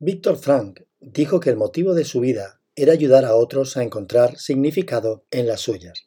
[0.00, 4.38] Víctor Frank dijo que el motivo de su vida era ayudar a otros a encontrar
[4.38, 6.04] significado en las suyas.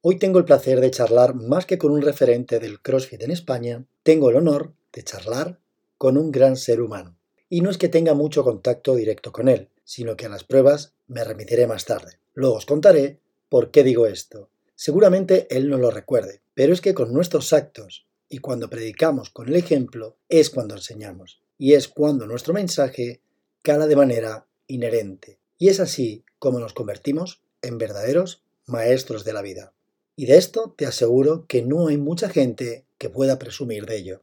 [0.00, 3.86] Hoy tengo el placer de charlar más que con un referente del CrossFit en España,
[4.02, 5.60] tengo el honor de charlar
[5.98, 7.16] con un gran ser humano.
[7.48, 10.94] Y no es que tenga mucho contacto directo con él, sino que a las pruebas
[11.06, 12.18] me remitiré más tarde.
[12.34, 14.50] Luego os contaré por qué digo esto.
[14.74, 19.46] Seguramente él no lo recuerde, pero es que con nuestros actos y cuando predicamos con
[19.46, 23.22] el ejemplo es cuando enseñamos, y es cuando nuestro mensaje
[23.62, 25.38] cala de manera inherente.
[25.58, 29.72] Y es así como nos convertimos en verdaderos maestros de la vida.
[30.16, 34.22] Y de esto te aseguro que no hay mucha gente que pueda presumir de ello.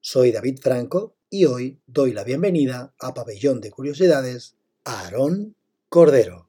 [0.00, 5.56] Soy David Franco y hoy doy la bienvenida a Pabellón de Curiosidades a Aarón
[5.88, 6.48] Cordero.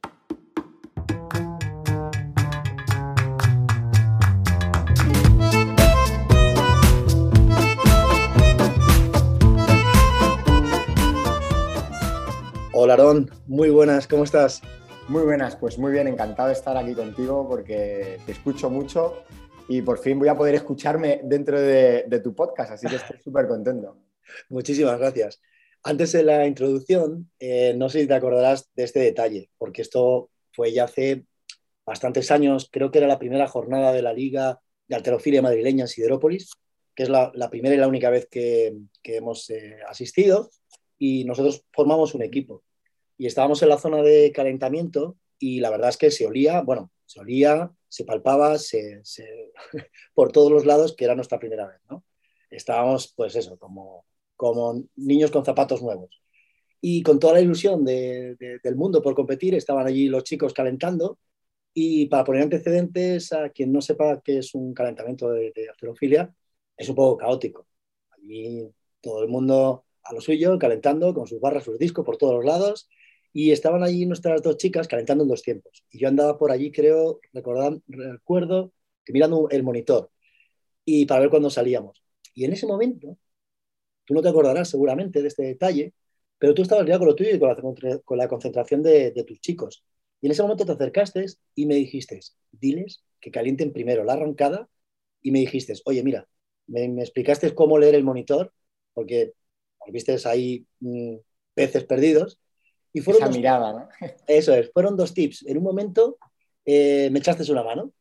[12.91, 14.61] Hola Aarón, muy buenas, ¿cómo estás?
[15.07, 19.23] Muy buenas, pues muy bien, encantado de estar aquí contigo porque te escucho mucho
[19.69, 23.47] y por fin voy a poder escucharme dentro de, tu podcast, así que estoy súper
[23.47, 23.95] contento.
[24.49, 25.41] Muchísimas gracias.
[25.83, 30.29] Antes de la introducción, eh, no sé si te acordarás de este detalle, porque esto
[30.51, 31.23] fue ya hace
[31.85, 35.87] bastantes años, creo que era la primera jornada de la Liga de Alterofilia Madrileña en
[35.87, 36.51] Siderópolis,
[36.93, 40.49] que es la, primera y la única vez que, hemos eh, asistido,
[40.97, 42.63] y nosotros formamos un equipo
[43.21, 46.89] y estábamos en la zona de calentamiento y la verdad es que se olía, bueno,
[47.05, 49.03] se olía, se palpaba se,
[50.15, 52.03] por todos los lados que era nuestra primera vez, ¿no?
[52.49, 56.19] Estábamos, pues eso, como, como niños con zapatos nuevos.
[56.81, 61.19] Y con toda la ilusión del mundo por competir, estaban allí los chicos calentando
[61.75, 66.29] y para poner antecedentes a quien no sepa qué es un calentamiento de, de
[66.75, 67.67] es un poco caótico.
[68.17, 68.67] Allí
[68.99, 72.45] todo el mundo a lo suyo, calentando con sus barras, sus discos por todos los
[72.45, 72.89] lados
[73.33, 75.83] y estaban allí nuestras dos chicas calentando en dos tiempos.
[75.89, 77.19] Y yo andaba por allí, creo,
[77.87, 78.73] recuerdo,
[79.03, 80.11] que mirando el monitor
[80.85, 82.03] y para ver cuándo salíamos.
[82.33, 83.17] Y en ese momento,
[84.05, 85.93] tú no te acordarás seguramente de este detalle,
[86.37, 87.39] pero tú estabas ya con lo tuyo y
[88.03, 89.85] con la, concentración de, tus chicos.
[90.21, 91.25] Y en ese momento te acercaste
[91.55, 92.19] y me dijiste,
[92.51, 94.69] diles que calienten primero la arrancada
[95.21, 96.27] y me dijiste, oye, mira,
[96.67, 98.53] me, explicaste cómo leer el monitor,
[98.93, 99.33] porque
[99.87, 101.17] viste ahí mm,
[101.53, 102.39] peces perdidos,
[102.93, 103.89] y fueron Esa mirada, ¿no?
[104.27, 105.45] Eso es, fueron dos tips.
[105.47, 106.17] En un momento
[106.65, 107.91] eh, me echaste una mano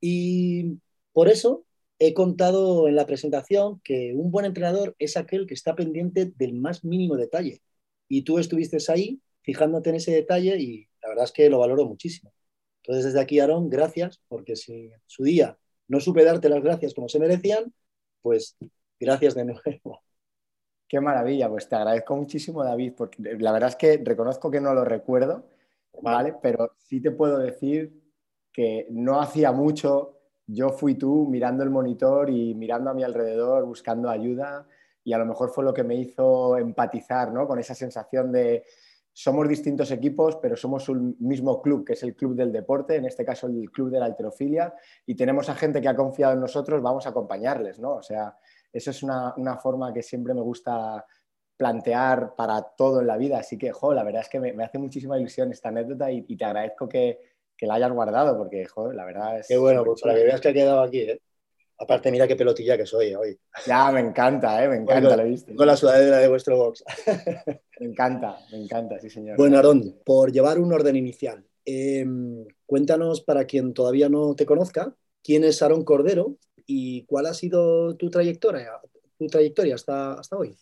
[0.00, 0.78] y
[1.12, 1.64] por eso
[1.98, 6.54] he contado en la presentación que un buen entrenador es aquel que está pendiente del
[6.54, 7.62] más mínimo detalle.
[8.08, 11.86] Y tú estuviste ahí fijándote en ese detalle y la verdad es que lo valoro
[11.86, 12.32] muchísimo.
[12.82, 17.08] Entonces, desde aquí, Aarón, gracias, porque si su día no supe darte las gracias como
[17.08, 17.72] se merecían,
[18.20, 18.56] pues
[18.98, 20.02] gracias de nuevo.
[20.92, 24.74] Qué maravilla, pues te agradezco muchísimo, David, porque la verdad es que reconozco que no
[24.74, 25.46] lo recuerdo,
[26.02, 26.34] ¿vale?
[26.42, 27.98] Pero sí te puedo decir
[28.52, 33.64] que no hacía mucho, yo fui tú mirando el monitor y mirando a mi alrededor,
[33.64, 34.66] buscando ayuda,
[35.02, 37.48] y a lo mejor fue lo que me hizo empatizar, ¿no?
[37.48, 38.62] Con esa sensación de
[39.14, 43.06] somos distintos equipos, pero somos un mismo club, que es el club del deporte, en
[43.06, 44.74] este caso el club de la alterofilia,
[45.06, 47.94] y tenemos a gente que ha confiado en nosotros, vamos a acompañarles, ¿no?
[47.94, 48.36] O sea,
[48.72, 51.04] eso es una, forma que siempre me gusta
[51.56, 53.38] plantear para todo en la vida.
[53.38, 56.44] Así que, jo, la verdad es que me, hace muchísima ilusión esta anécdota y, te
[56.44, 57.18] agradezco que,
[57.60, 59.46] la hayas guardado porque, jo, la verdad es...
[59.46, 61.20] Qué bueno, pues para que veas que ha quedado aquí, ¿eh?
[61.78, 63.36] Aparte, mira qué pelotilla que soy hoy.
[63.66, 64.68] Ya, me encanta, ¿eh?
[64.68, 65.54] me encanta, lo viste.
[65.54, 66.84] Con la sudadera de vuestro box.
[67.80, 69.36] me encanta, me encanta, sí, señor.
[69.36, 74.94] Bueno, Aarón, por llevar un orden inicial, em, cuéntanos para quien todavía no te conozca,
[75.24, 76.36] quién es Aarón Cordero
[76.66, 78.80] ¿Y cuál ha sido tu trayectoria,
[79.18, 80.56] tu trayectoria hasta, hasta hoy?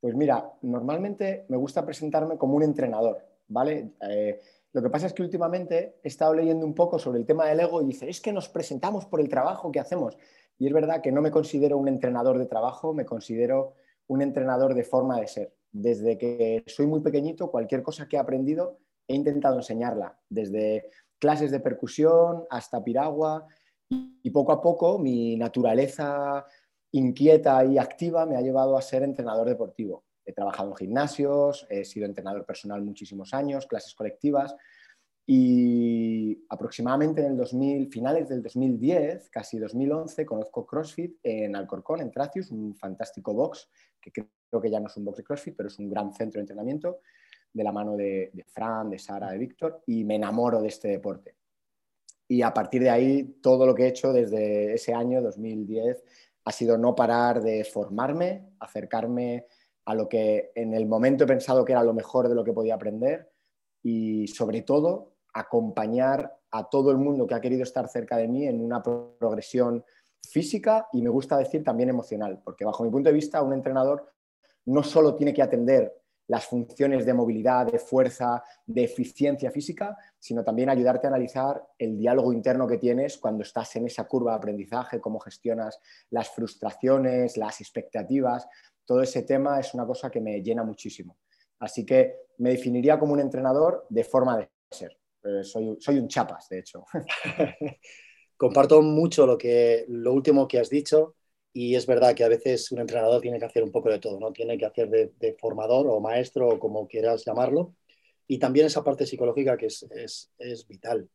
[0.00, 3.18] Pues mira, normalmente me gusta presentarme como un entrenador,
[3.48, 3.92] ¿vale?
[4.08, 4.40] Eh,
[4.72, 7.60] lo que pasa es que últimamente he estado leyendo un poco sobre el tema del
[7.60, 10.16] ego y dice, es que nos presentamos por el trabajo que hacemos.
[10.58, 13.74] Y es verdad que no me considero un entrenador de trabajo, me considero
[14.06, 15.54] un entrenador de forma de ser.
[15.72, 18.78] Desde que soy muy pequeñito, cualquier cosa que he aprendido,
[19.08, 20.88] he intentado enseñarla, desde
[21.18, 23.46] clases de percusión hasta piragua,
[24.22, 26.44] y poco a poco mi naturaleza
[26.92, 30.04] inquieta y activa me ha llevado a ser entrenador deportivo.
[30.24, 34.54] He trabajado en gimnasios, he sido entrenador personal muchísimos años, clases colectivas
[35.26, 42.10] y aproximadamente en el 2000, finales del 2010, casi 2011, conozco CrossFit en Alcorcón, en
[42.10, 43.68] Tracius, un fantástico box,
[44.00, 46.38] que creo que ya no es un box de CrossFit, pero es un gran centro
[46.38, 47.00] de entrenamiento,
[47.52, 50.88] de la mano de, de Fran, de Sara, de Víctor, y me enamoro de este
[50.88, 51.39] deporte
[52.30, 56.04] y a partir de ahí todo lo que he hecho desde ese año 2010
[56.44, 59.46] ha sido no parar de formarme, acercarme
[59.84, 62.52] a lo que en el momento he pensado que era lo mejor de lo que
[62.52, 63.32] podía aprender
[63.82, 68.46] y sobre todo acompañar a todo el mundo que ha querido estar cerca de mí
[68.46, 69.84] en una progresión
[70.22, 74.08] física y me gusta decir también emocional, porque bajo mi punto de vista un entrenador
[74.66, 75.99] no solo tiene que atender
[76.30, 81.98] las funciones de movilidad, de fuerza, de eficiencia física, sino también ayudarte a analizar el
[81.98, 85.80] diálogo interno que tienes cuando estás en esa curva de aprendizaje, cómo gestionas
[86.10, 88.46] las frustraciones, las expectativas.
[88.84, 91.16] Todo ese tema es una cosa que me llena muchísimo.
[91.58, 94.96] Así que me definiría como un entrenador de forma de ser.
[95.24, 96.84] Eh, soy, soy un chapas, de hecho.
[98.36, 101.16] Comparto mucho lo, que, lo último que has dicho
[101.52, 104.20] y es verdad que a veces un entrenador tiene que hacer un poco de todo,
[104.20, 104.32] ¿no?
[104.32, 107.74] Tiene que hacer de, formador o maestro o como quieras llamarlo
[108.26, 111.08] y también esa parte psicológica que es, es, vital.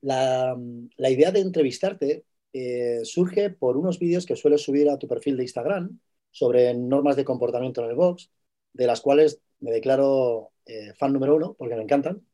[0.00, 0.56] La,
[0.96, 5.36] la, idea de entrevistarte eh, surge por unos vídeos que sueles subir a tu perfil
[5.36, 5.98] de Instagram
[6.30, 8.30] sobre normas de comportamiento en el box,
[8.72, 12.24] de las cuales me declaro eh, fan número uno porque me encantan.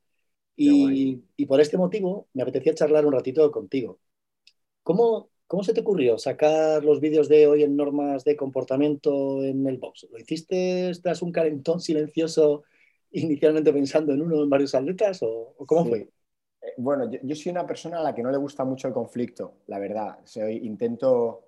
[0.57, 3.99] Y, y, por este motivo me apetecía charlar un ratito contigo.
[4.85, 9.67] ¿Cómo, ¿Cómo se te ocurrió sacar los vídeos de hoy en normas de comportamiento en
[9.67, 10.07] el box?
[10.11, 12.65] ¿Lo hiciste tras un calentón silencioso
[13.11, 15.99] inicialmente pensando en uno o en varios atletas o, cómo fue?
[16.63, 19.59] Eh, bueno, yo, soy una persona a la que no le gusta mucho el conflicto,
[19.67, 20.19] la verdad.
[20.63, 21.47] Intento,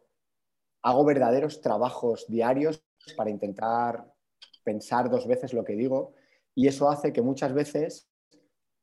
[0.83, 2.85] hago verdaderos trabajos diarios
[3.17, 4.13] para intentar
[4.63, 6.13] pensar dos veces lo que digo
[6.55, 8.09] y eso hace que muchas veces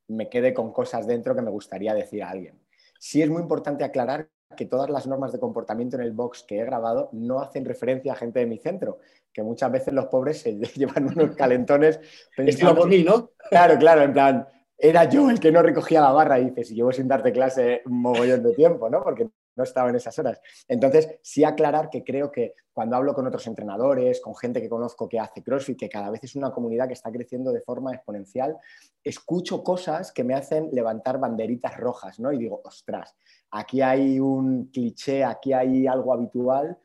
[0.08, 2.60] me quede con cosas dentro que me gustaría decir a alguien.
[2.98, 6.58] Sí es muy importante aclarar que todas las normas de comportamiento en el box que
[6.58, 8.98] he grabado no hacen referencia a gente de mi centro,
[9.32, 12.00] que muchas veces los pobres se llevan unos calentones.
[12.36, 13.30] Estilo por mí, ¿no?
[13.50, 14.48] Claro, claro, en plan,
[14.78, 17.82] era yo el que no recogía la barra y dices, y llevo sin darte clase
[17.86, 19.02] un mogollón de tiempo, ¿no?
[19.02, 20.40] Porque no estaba en esas horas.
[20.68, 25.08] Entonces, sí aclarar que creo que cuando hablo con otros entrenadores, con gente que conozco
[25.08, 28.56] que hace CrossFit, que cada vez es una comunidad que está creciendo de forma exponencial,
[29.02, 32.32] escucho cosas que me hacen levantar banderitas rojas, ¿no?
[32.32, 33.14] Y digo, ostras,
[33.50, 36.78] aquí hay un cliché, aquí hay algo habitual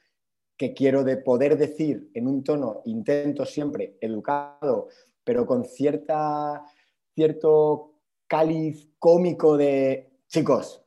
[0.59, 4.89] que quiero de poder decir en un tono, intento siempre educado,
[5.23, 6.65] pero con cierta,
[7.15, 7.93] cierto
[8.27, 10.83] cáliz cómico de, chicos,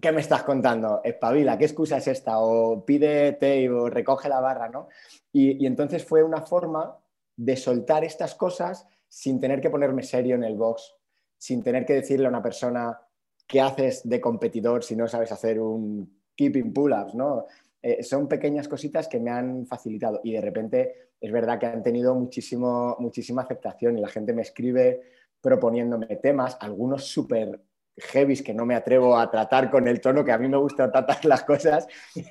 [0.00, 1.00] ¿qué me estás contando?
[1.02, 2.40] Espabila, ¿qué excusa es esta?
[2.40, 4.88] O pide tape o recoge la barra, ¿no?
[5.32, 6.96] Y, y, entonces fue una forma
[7.36, 10.94] de soltar estas cosas sin tener que ponerme serio en el box,
[11.36, 13.00] sin tener que decirle a una persona
[13.46, 17.46] qué haces de competidor si no sabes hacer un keeping pull-ups, ¿no?
[17.82, 21.82] Eh, son pequeñas cositas que me han facilitado y de repente es verdad que han
[21.82, 25.00] tenido muchísimo, muchísima aceptación y la gente me escribe
[25.40, 27.60] proponiéndome temas, algunos súper
[28.00, 30.90] heavies que no me atrevo a tratar con el tono que a mí me gusta
[30.90, 31.86] tratar las cosas,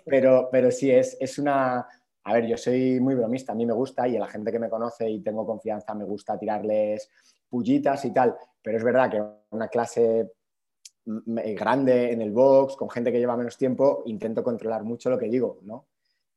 [0.06, 1.88] pero, pero sí, es, es una...
[2.24, 4.60] A ver, yo soy muy bromista, a mí me gusta y a la gente que
[4.60, 7.10] me conoce y tengo confianza me gusta tirarles
[7.50, 10.32] pullitas y tal, pero es verdad que una clase
[11.06, 15.28] grande en el box, con gente que lleva menos tiempo, intento controlar mucho lo que
[15.28, 15.88] digo, ¿no?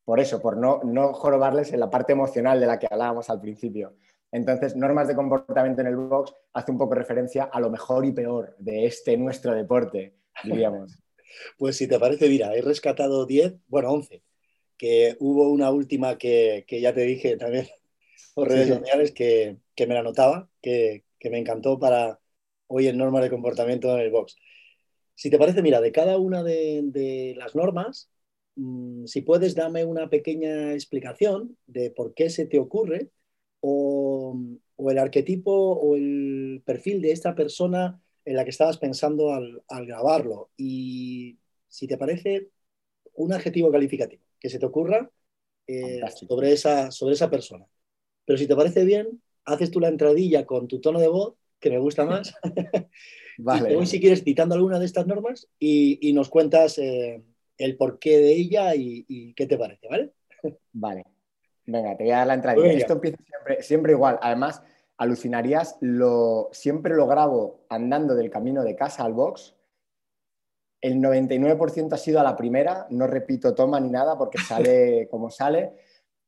[0.04, 3.40] Por eso, por no, no jorobarles en la parte emocional de la que hablábamos al
[3.40, 3.94] principio.
[4.32, 8.12] Entonces, normas de comportamiento en el box hace un poco referencia a lo mejor y
[8.12, 10.98] peor de este nuestro deporte, diríamos.
[11.58, 14.22] pues si te parece, mira, he rescatado 10, bueno, 11,
[14.78, 17.66] que hubo una última que, ya te dije también
[18.34, 22.18] por redes sociales que, me la notaba, que, me encantó para
[22.68, 24.36] hoy en normas de comportamiento en el box.
[25.14, 28.10] Si te parece, mira, de cada una de, las normas,
[28.56, 33.10] mm, si puedes, dame una pequeña explicación de por qué se te ocurre
[33.62, 34.36] o,
[34.90, 40.50] el arquetipo o el perfil de esta persona en la que estabas pensando al, grabarlo.
[40.56, 41.38] Y
[41.68, 42.50] si te parece,
[43.14, 45.10] un adjetivo calificativo que se te ocurra
[45.66, 47.66] eh, sobre, esa, sobre esa persona.
[48.24, 51.70] Pero si te parece bien, haces tú la entradilla con tu tono de voz, que
[51.70, 52.34] me gusta más.
[53.38, 53.78] vale.
[53.80, 57.22] y si quieres citando alguna de estas normas y, nos cuentas eh,
[57.56, 60.12] el porqué de ella y, y, qué te parece, ¿vale?
[60.72, 61.11] Vale.
[61.66, 62.66] Venga, te voy a dar la entrada.
[62.66, 63.18] Esto empieza
[63.60, 64.18] siempre, igual.
[64.22, 64.62] Además,
[64.96, 69.54] alucinarías, lo, siempre lo grabo andando del camino de casa al box.
[70.80, 75.30] El 99% ha sido a la primera, no repito toma ni nada porque sale como
[75.30, 75.76] sale.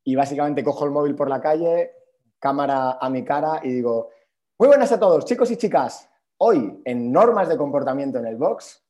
[0.04, 1.92] Y básicamente cojo el móvil por la calle,
[2.38, 4.10] cámara a mi cara y digo,
[4.58, 6.08] muy buenas a todos, chicos y chicas.
[6.36, 8.84] Hoy, en normas de comportamiento en el box.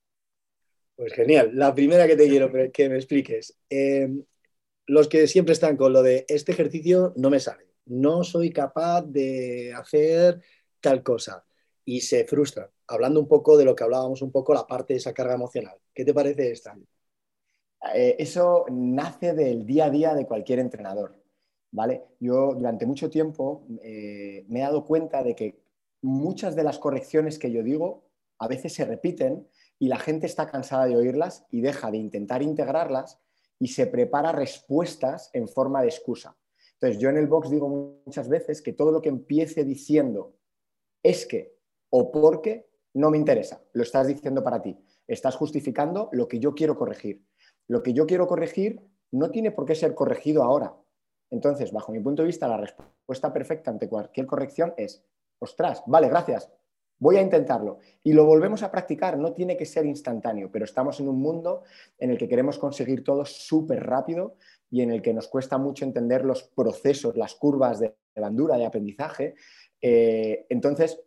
[0.97, 1.51] Pues genial.
[1.55, 3.57] La primera que te quiero que me expliques.
[3.69, 4.09] Eh,
[4.87, 9.03] los que siempre están con lo de este ejercicio no me sale, no soy capaz
[9.03, 10.41] de hacer
[10.81, 11.45] tal cosa
[11.85, 12.69] y se frustran.
[12.87, 15.79] Hablando un poco de lo que hablábamos un poco, la parte de esa carga emocional.
[15.95, 16.77] ¿Qué te parece esta?
[17.95, 21.25] Eh, eso nace del día a día de cualquier entrenador.
[21.75, 22.05] ¿vale?
[22.21, 25.61] Yo durante mucho tiempo eh, me he dado cuenta de que
[26.03, 28.05] muchas de las correcciones que yo digo
[28.39, 29.49] a veces se repiten
[29.81, 33.19] y la gente está cansada de oírlas y deja de intentar integrarlas
[33.59, 36.37] y se prepara respuestas en forma de excusa.
[36.75, 37.69] Entonces, yo en el box digo
[38.05, 40.37] muchas veces que todo lo que empiece diciendo
[41.03, 41.57] es que
[41.91, 44.79] o porque no me interesa, lo estás diciendo para ti.
[45.07, 47.25] Estás justificando lo que yo quiero corregir.
[47.69, 48.81] Lo que yo quiero corregir
[49.13, 50.75] no tiene por qué ser corregido ahora.
[51.31, 55.05] Entonces, bajo mi punto de vista, la respuesta perfecta ante cualquier corrección es,
[55.39, 56.51] ostras, vale, gracias,
[56.99, 57.79] voy a intentarlo.
[58.03, 61.63] Y lo volvemos a practicar, no tiene que ser instantáneo, pero estamos en un mundo
[61.99, 64.37] en el que queremos conseguir todo súper rápido
[64.71, 68.67] y en el que nos cuesta mucho entender los procesos, las curvas de bandura, de
[68.67, 69.35] aprendizaje.
[69.81, 71.01] Eh, entonces,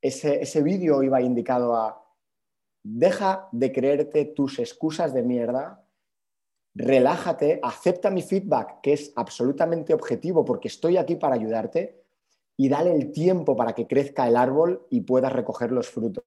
[0.00, 2.04] ese, ese vídeo iba indicado a,
[2.82, 5.84] deja de creerte tus excusas de mierda,
[6.74, 12.04] relájate, acepta mi feedback, que es absolutamente objetivo porque estoy aquí para ayudarte,
[12.60, 16.24] y dale el tiempo para que crezca el árbol y puedas recoger los frutos.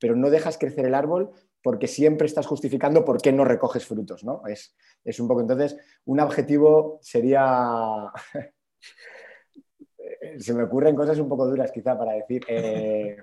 [0.00, 1.30] Pero no dejas crecer el árbol
[1.62, 4.42] porque siempre estás justificando por qué no recoges frutos, ¿no?
[4.48, 4.74] Es,
[5.20, 8.10] un poco, entonces, un objetivo sería...
[10.38, 12.42] Se me ocurren cosas un poco duras quizá para decir...
[12.48, 13.16] Eh...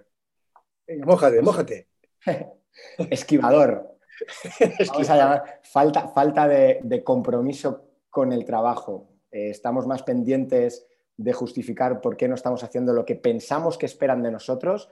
[1.06, 1.89] mójate, mójate.
[3.10, 3.98] Esquivador.
[4.88, 9.10] Vamos a llamar falta, falta de, compromiso con el trabajo.
[9.32, 10.88] Eh, estamos más pendientes
[11.18, 14.90] de justificar por qué no estamos haciendo lo que pensamos que esperan de nosotros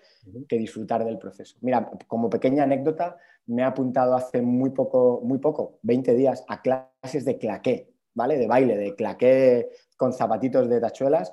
[0.50, 1.58] que disfrutar del proceso.
[1.62, 6.64] Mira, como pequeña anécdota, me he apuntado hace muy poco, muy poco, 20 días, a
[6.64, 8.38] clases de claqué, ¿vale?
[8.38, 11.32] De baile, de claqué con zapatitos de tachuelas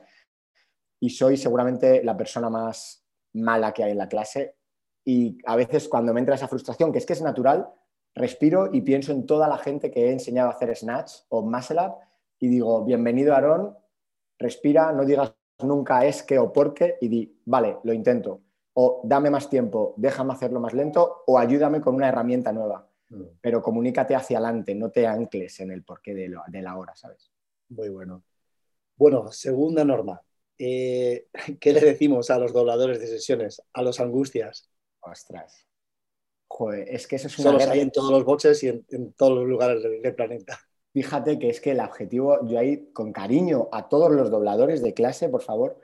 [1.01, 4.57] y soy seguramente la persona más mala que hay en la clase
[5.05, 7.69] y a veces cuando me entra esa frustración, que es que es natural,
[8.15, 11.81] respiro y pienso en toda la gente que he enseñado a hacer snatch o muscle
[11.81, 11.95] up
[12.39, 13.77] y digo, bienvenido Aarón,
[14.43, 18.41] respira, no digas nunca es que o porque y di, vale, lo intento.
[18.75, 22.89] O dame más tiempo, déjame hacerlo más lento o ayúdame con una herramienta nueva.
[23.11, 23.23] Mm.
[23.41, 27.31] Pero comunícate hacia adelante, no te ancles en el porqué de, de la hora, ¿sabes?
[27.69, 28.25] Muy bueno.
[28.97, 30.23] Bueno, segunda norma.
[30.59, 31.29] Eh,
[31.61, 34.71] ¿Qué le decimos a los dobladores de sesiones, a los angustias?
[35.01, 35.67] Ostras.
[36.49, 39.39] Joder, es que eso es una Solo hay en todos los boxes y en, todos
[39.39, 40.59] los lugares del planeta.
[40.93, 44.93] Fíjate que es que el objetivo, yo ahí con cariño a todos los dobladores de
[44.93, 45.81] clase, por favor,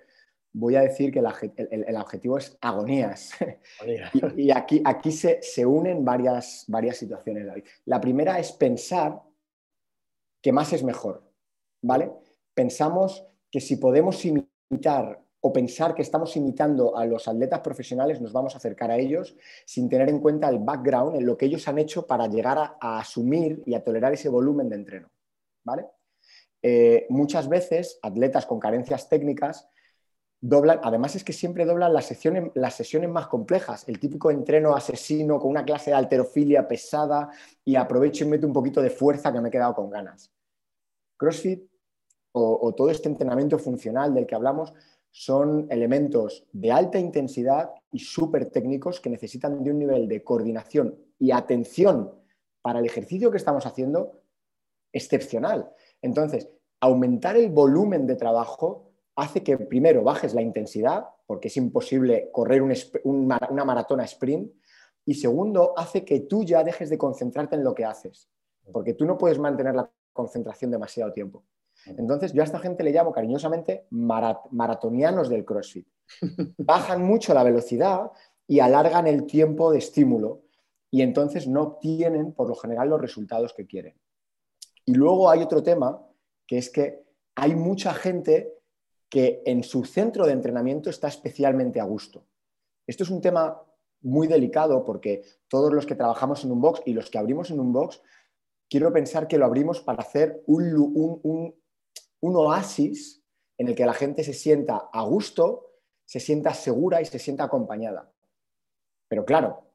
[0.53, 3.31] voy a decir que el, objetivo es agonías.
[4.37, 7.47] y, aquí, aquí se, unen varias, varias situaciones.
[7.85, 9.23] La primera es pensar
[10.43, 11.23] que más es mejor,
[11.83, 12.12] ¿vale?
[12.55, 18.35] Pensamos que si podemos imitar o pensar que estamos imitando a los atletas profesionales, nos
[18.35, 21.67] vamos a acercar a ellos sin tener en cuenta el background, en lo que ellos
[21.69, 25.09] han hecho para llegar a, asumir y a tolerar ese volumen de entreno.
[25.64, 25.87] ¿vale?
[26.61, 29.71] Eh, muchas veces, atletas con carencias técnicas
[30.38, 34.76] doblan, además es que siempre doblan las sesiones, las sesiones más complejas, el típico entreno
[34.76, 37.31] asesino con una clase de alterofilia pesada
[37.64, 40.31] y aprovecho y meto un poquito de fuerza que me he quedado con ganas.
[41.17, 41.67] CrossFit
[42.40, 44.73] o todo este entrenamiento funcional del que hablamos
[45.11, 50.97] son elementos de alta intensidad y súper técnicos que necesitan de un nivel de coordinación
[51.19, 52.12] y atención
[52.62, 54.21] para el ejercicio que estamos haciendo
[54.93, 55.71] excepcional.
[56.03, 56.49] Entonces,
[56.81, 62.62] aumentar el volumen de trabajo hace que primero bajes la intensidad, porque es imposible correr
[63.05, 64.53] una maratona sprint,
[65.05, 68.29] y segundo, hace que tú ya dejes de concentrarte en lo que haces,
[68.71, 71.43] porque tú no puedes mantener la concentración demasiado tiempo.
[71.87, 75.87] Entonces, yo a esta gente le llamo cariñosamente maratonianos del CrossFit.
[76.58, 78.11] Bajan mucho la velocidad
[78.47, 80.42] y alargan el tiempo de estímulo
[80.90, 83.94] y entonces no obtienen, por lo general, los resultados que quieren.
[84.85, 86.02] Y luego hay otro tema,
[86.47, 87.04] que es que
[87.35, 88.54] hay mucha gente
[89.08, 92.25] que en su centro de entrenamiento está especialmente a gusto.
[92.87, 93.62] Esto es un tema
[94.00, 97.61] muy delicado porque todos los que trabajamos en un box y los que abrimos en
[97.61, 98.00] un box,
[98.68, 101.54] quiero pensar que lo abrimos para hacer un, un, un
[102.21, 103.23] oasis
[103.57, 105.73] en el que la gente se sienta a gusto,
[106.05, 108.11] se sienta segura y se sienta acompañada.
[109.09, 109.69] Pero claro,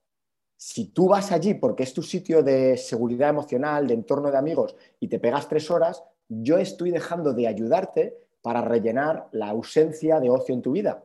[0.58, 4.76] si tú vas allí porque es tu sitio de seguridad emocional, de entorno de amigos,
[5.00, 10.30] y te pegas tres horas, yo estoy dejando de ayudarte para rellenar la ausencia de
[10.30, 11.04] ocio en tu vida.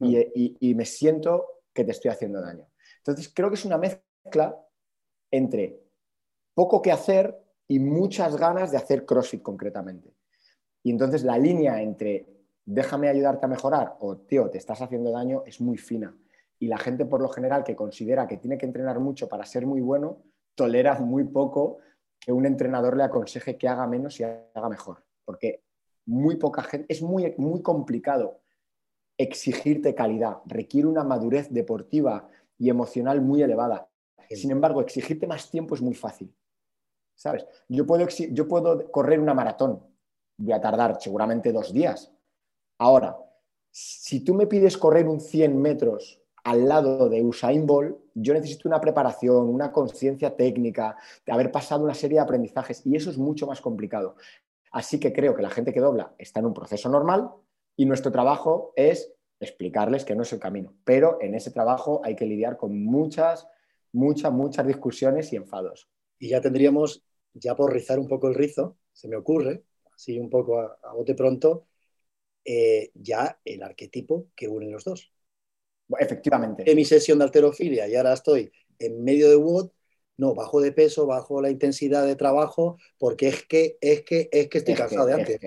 [0.00, 2.66] Y, y, me siento que te estoy haciendo daño.
[2.98, 4.60] Entonces, creo que es una mezcla
[5.30, 5.80] entre
[6.54, 10.12] poco que hacer y muchas ganas de hacer CrossFit concretamente.
[10.82, 12.26] Y entonces la línea entre
[12.64, 16.16] déjame ayudarte a mejorar o tío, te estás haciendo daño es muy fina.
[16.58, 19.66] Y la gente por lo general que considera que tiene que entrenar mucho para ser
[19.66, 20.22] muy bueno,
[20.54, 21.78] tolera muy poco
[22.20, 25.04] que un entrenador le aconseje que haga menos y haga mejor.
[25.24, 25.64] Porque
[26.06, 28.40] muy poca gente, es muy, muy complicado
[29.18, 33.88] exigirte calidad, requiere una madurez deportiva y emocional muy elevada.
[34.30, 36.34] Sin embargo, exigirte más tiempo es muy fácil.
[37.14, 37.46] ¿Sabes?
[37.68, 39.82] Yo puedo, yo puedo correr una maratón,
[40.42, 42.12] voy a tardar seguramente dos días.
[42.78, 43.16] Ahora,
[43.70, 48.68] si tú me pides correr un 100 metros al lado de Usain Bolt, yo necesito
[48.68, 53.18] una preparación, una conciencia técnica, de haber pasado una serie de aprendizajes y eso es
[53.18, 54.16] mucho más complicado.
[54.72, 57.30] Así que creo que la gente que dobla está en un proceso normal
[57.76, 60.74] y nuestro trabajo es explicarles que no es el camino.
[60.84, 63.46] Pero en ese trabajo hay que lidiar con muchas,
[63.92, 65.88] muchas, muchas discusiones y enfados.
[66.18, 70.30] Y ya tendríamos, ya por rizar un poco el rizo, se me ocurre, así un
[70.30, 71.66] poco a, bote pronto,
[72.44, 75.12] eh, ya el arquetipo que une los dos.
[75.98, 76.68] Efectivamente.
[76.68, 79.70] En mi sesión de alterofilia y ahora estoy en medio de WOD,
[80.16, 84.48] no, bajo de peso, bajo la intensidad de trabajo, porque es que, es que, es
[84.48, 85.40] que estoy cansado de antes.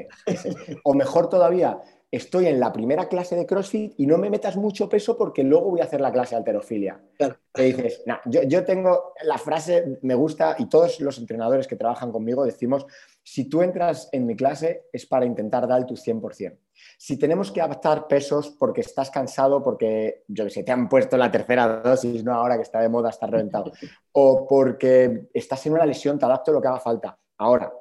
[0.84, 1.80] o mejor todavía,
[2.12, 5.72] estoy en la primera clase de CrossFit y no me metas mucho peso porque luego
[5.72, 7.02] voy a hacer la clase de alterofilia.
[7.18, 7.38] Claro.
[7.56, 12.46] dices, yo, yo, tengo la frase, me gusta, y todos los entrenadores que trabajan conmigo
[12.46, 12.86] decimos,
[13.24, 16.58] si tú entras en mi clase es para intentar dar tu 100%.
[16.98, 21.32] Si tenemos que adaptar pesos porque estás cansado, porque, yo sé, te han puesto la
[21.32, 23.72] tercera dosis, no ahora que está de moda, estás reventado,
[24.14, 27.18] o porque estás en una lesión, te adapto lo que haga falta.
[27.38, 27.74] Ahora,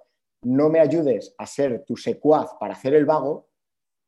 [0.42, 3.48] no me ayudes a ser tu secuaz para hacer el vago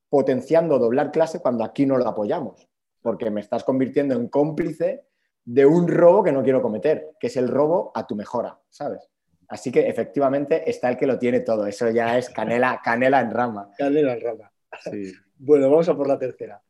[0.09, 2.69] potenciando doblar clase cuando aquí no lo apoyamos,
[3.03, 5.07] porque me estás convirtiendo en cómplice
[5.45, 9.09] de un robo que no quiero cometer, que es el robo a tu mejora, ¿sabes?
[9.49, 13.31] Así que efectivamente está el que lo tiene todo, eso ya es canela, canela en
[13.31, 13.71] rama.
[13.79, 14.53] Canela en rama.
[15.39, 16.61] bueno, vamos a por la tercera.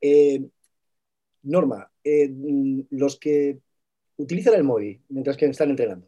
[0.00, 0.44] Eh,
[1.42, 2.32] Norma, eh,
[2.90, 3.58] los que
[4.16, 6.06] utilizan el móvil mientras que están entrenando,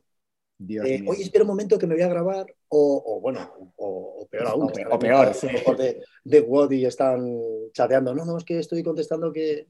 [0.68, 2.46] eh, oye, espera un momento que me voy a grabar,
[2.78, 4.62] o, bueno, o, peor aún.
[4.90, 5.32] O, peor,
[5.76, 7.40] de, de y están
[7.72, 8.14] chateando.
[8.14, 9.68] No, no, es que estoy contestando que.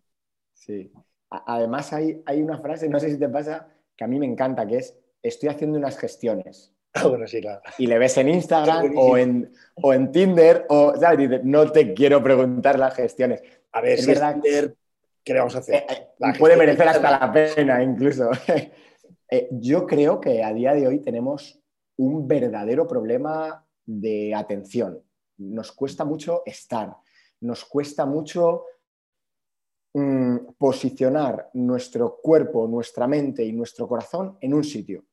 [0.53, 0.91] Sí.
[1.29, 4.67] Además, hay, hay una frase, no sé si te pasa, que a mí me encanta,
[4.67, 6.71] que es: estoy haciendo unas gestiones.
[6.97, 7.61] Ah, bueno, sí, claro.
[7.77, 10.95] Y le ves en Instagram o en, o en Tinder, o,
[11.43, 13.43] no te quiero preguntar las gestiones.
[13.73, 14.41] A ver, es verdad.
[14.41, 14.77] Tinder,
[15.25, 15.75] ¿qué le vamos a hacer?
[15.75, 18.31] Eh, eh, puede merecer hasta la pena, incluso.
[19.31, 21.59] Eh, yo creo que a día de hoy tenemos
[21.97, 25.03] un verdadero problema de atención.
[25.39, 26.97] Nos cuesta mucho estar,
[27.41, 28.65] nos cuesta mucho
[29.95, 35.05] mm, posicionar nuestro cuerpo, nuestra mente y nuestro corazón en un sitio.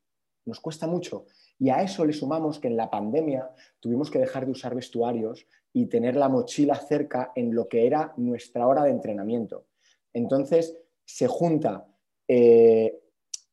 [0.44, 1.26] Nos cuesta mucho.
[1.58, 5.46] Y a eso le sumamos que en la pandemia tuvimos que dejar de usar vestuarios
[5.72, 9.66] y tener la mochila cerca en lo que era nuestra hora de entrenamiento.
[10.12, 11.86] Entonces se junta
[12.26, 13.00] eh,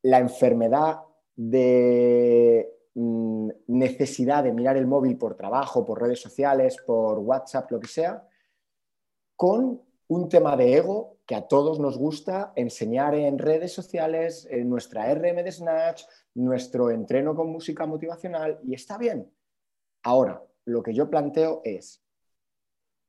[0.01, 1.01] la enfermedad
[1.35, 7.79] de mm, necesidad de mirar el móvil por trabajo, por redes sociales, por WhatsApp, lo
[7.79, 8.27] que sea,
[9.35, 14.69] con un tema de ego que a todos nos gusta enseñar en redes sociales, en
[14.69, 16.03] nuestra RM de Snatch,
[16.35, 19.31] nuestro entreno con música motivacional, y está bien.
[20.03, 22.03] Ahora, lo que yo planteo es,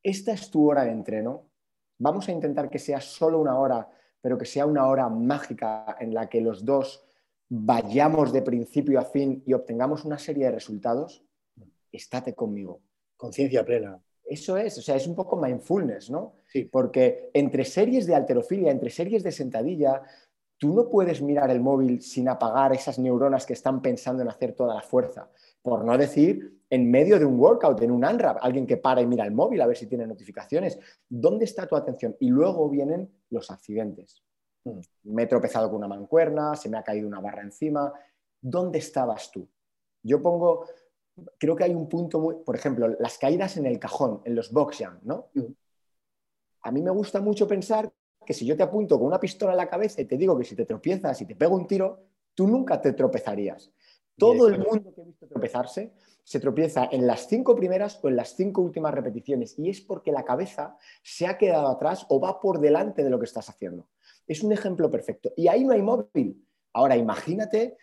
[0.02, 1.50] esta es tu hora de entreno,
[1.98, 3.88] vamos a intentar que sea solo una hora
[4.20, 7.04] pero que sea una hora mágica en la que los dos
[7.50, 11.22] vayamos de principio a fin y obtengamos una serie de resultados,
[11.92, 12.80] estate conmigo.
[13.16, 14.00] Conciencia plena.
[14.24, 16.36] Eso es, o sea, es un poco mindfulness, ¿no?
[16.46, 16.64] Sí.
[16.64, 20.02] Porque entre series de alterofilia, entre series de sentadilla,
[20.56, 24.52] tú no puedes mirar el móvil sin apagar esas neuronas que están pensando en hacer
[24.52, 25.28] toda la fuerza.
[25.60, 29.06] Por no decir, en medio de un workout, en un unwrap, alguien que para y
[29.06, 30.78] mira el móvil a ver si tiene notificaciones.
[31.08, 32.16] ¿Dónde está tu atención?
[32.20, 34.22] Y luego vienen los accidentes.
[34.64, 34.80] Hmm.
[35.04, 37.92] Me he tropezado con una mancuerna, se me ha caído una barra encima.
[38.40, 39.48] ¿Dónde estabas tú?
[40.02, 40.66] Yo pongo,
[41.38, 44.50] creo que hay un punto muy, por ejemplo, las caídas en el cajón, en los
[44.52, 45.28] box ¿no?
[45.34, 45.52] Hmm.
[46.62, 47.90] A mí me gusta mucho pensar
[48.24, 50.44] que si yo te apunto con una pistola en la cabeza y te digo que
[50.44, 52.00] si te tropiezas y te pego un tiro,
[52.34, 53.72] tú nunca te tropezarías.
[54.16, 58.16] Todo el mundo que he visto tropezarse se tropieza en las cinco primeras o en
[58.16, 62.38] las cinco últimas repeticiones y es porque la cabeza se ha quedado atrás o va
[62.38, 63.88] por delante de lo que estás haciendo.
[64.30, 65.32] Es un ejemplo perfecto.
[65.36, 66.46] Y ahí no hay móvil.
[66.72, 67.76] Ahora imagínate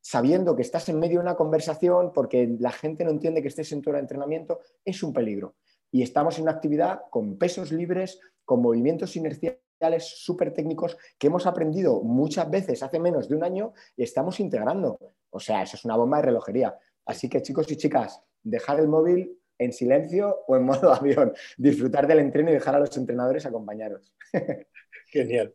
[0.00, 3.70] sabiendo que estás en medio de una conversación porque la gente no entiende que estés
[3.72, 5.56] en tu entrenamiento, es un peligro.
[5.92, 9.60] Y estamos en una actividad con pesos libres, con movimientos inerciales
[10.00, 14.98] súper técnicos que hemos aprendido muchas veces hace menos de un año y estamos integrando.
[15.28, 16.78] O sea, eso es una bomba de relojería.
[17.04, 22.06] Así que chicos y chicas, dejar el móvil en silencio o en modo avión, disfrutar
[22.06, 24.14] del entreno y dejar a los entrenadores acompañaros.
[25.08, 25.54] Genial.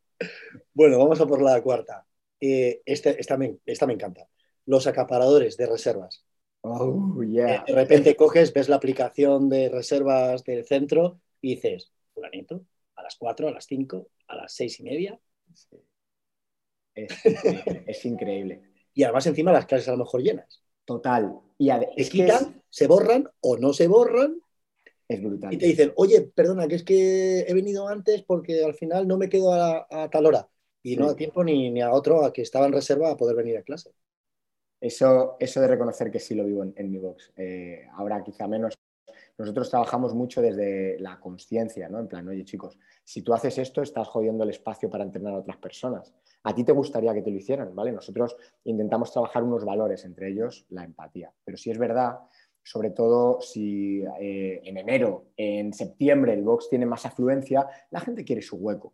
[0.73, 2.05] Bueno, vamos a por la cuarta.
[2.39, 4.27] Eh, esta, me, esta me encanta.
[4.65, 6.25] Los acaparadores de reservas.
[6.61, 13.03] Oh, de repente coges, ves la aplicación de reservas del centro y dices, fulanito, a
[13.03, 15.19] las 4, a las 5, a las 6 y media.
[16.95, 18.63] Es, increíble.
[18.93, 20.63] Y además encima las clases a lo mejor llenas.
[20.85, 21.39] Total.
[21.57, 24.39] Y se quitan, se borran o no se borran.
[25.07, 25.53] Es brutal.
[25.53, 29.17] Y te dicen, oye, perdona, que es que he venido antes porque al final no
[29.17, 30.49] me quedo a, tal hora.
[30.81, 33.35] Y no da tiempo ni, ni, a otro a que estaba en reserva a poder
[33.35, 33.91] venir a clase.
[34.79, 37.33] Eso, eso de reconocer que sí lo vivo en, mi box.
[37.35, 38.75] Eh, ahora quizá menos.
[39.37, 41.99] Nosotros trabajamos mucho desde la conciencia, ¿no?
[41.99, 45.39] En plan, oye chicos, si tú haces esto, estás jodiendo el espacio para entrenar a
[45.39, 46.13] otras personas.
[46.43, 47.91] A ti te gustaría que te lo hicieran, ¿vale?
[47.91, 51.33] Nosotros intentamos trabajar unos valores, entre ellos la empatía.
[51.43, 52.19] Pero si es verdad,
[52.65, 58.25] sobre todo si eh, en enero, en septiembre el box tiene más afluencia, la gente
[58.25, 58.93] quiere su hueco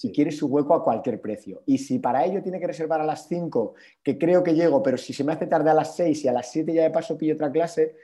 [0.00, 1.62] si quiere su hueco a cualquier precio.
[1.66, 4.96] Y si para ello tiene que reservar a las 5, que creo que llego, pero
[4.96, 7.18] si se me hace tarde a las 6 y a las 7 ya de paso
[7.18, 7.96] pillo otra clase,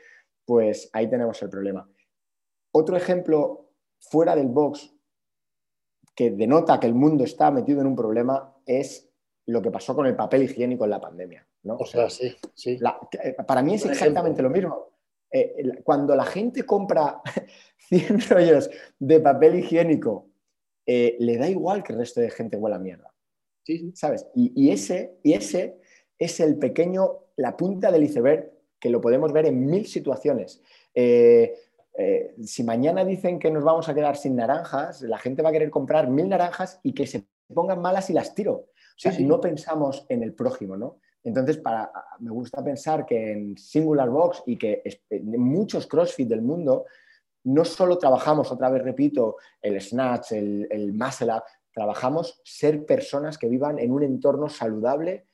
[0.45, 1.89] pues ahí tenemos el problema.
[2.73, 4.95] Otro ejemplo fuera del box
[6.15, 9.09] que denota que el mundo está metido en un problema es
[9.47, 11.47] lo que pasó con el papel higiénico en la pandemia.
[11.63, 11.77] ¿no?
[11.77, 12.79] O sea, sí, sí.
[13.23, 14.96] Eh, para mí es exactamente lo mismo.
[15.31, 17.21] Eh, cuando la gente compra
[17.89, 20.29] 100 rollos de papel higiénico
[20.87, 23.13] eh, le da igual que el resto de gente huela mierda.
[23.65, 24.27] Sí, ¿Sabes?
[24.35, 25.81] Y, ese, y ese
[26.19, 30.63] es el pequeño, la punta del iceberg que lo podemos ver en mil situaciones.
[30.95, 31.53] Eh,
[31.99, 35.53] eh, si mañana dicen que nos vamos a quedar sin naranjas, la gente va a
[35.53, 38.53] querer comprar mil naranjas y que se pongan malas y las tiro.
[38.53, 41.01] O sea, no pensamos en el prójimo, ¿no?
[41.27, 46.41] Entonces, para, me gusta pensar que en Singular Box y que en muchos CrossFit del
[46.41, 46.85] mundo
[47.45, 53.39] no solo trabajamos, otra vez repito, el snatch, el, el muscle up, trabajamos ser personas
[53.39, 55.27] que vivan en un entorno saludable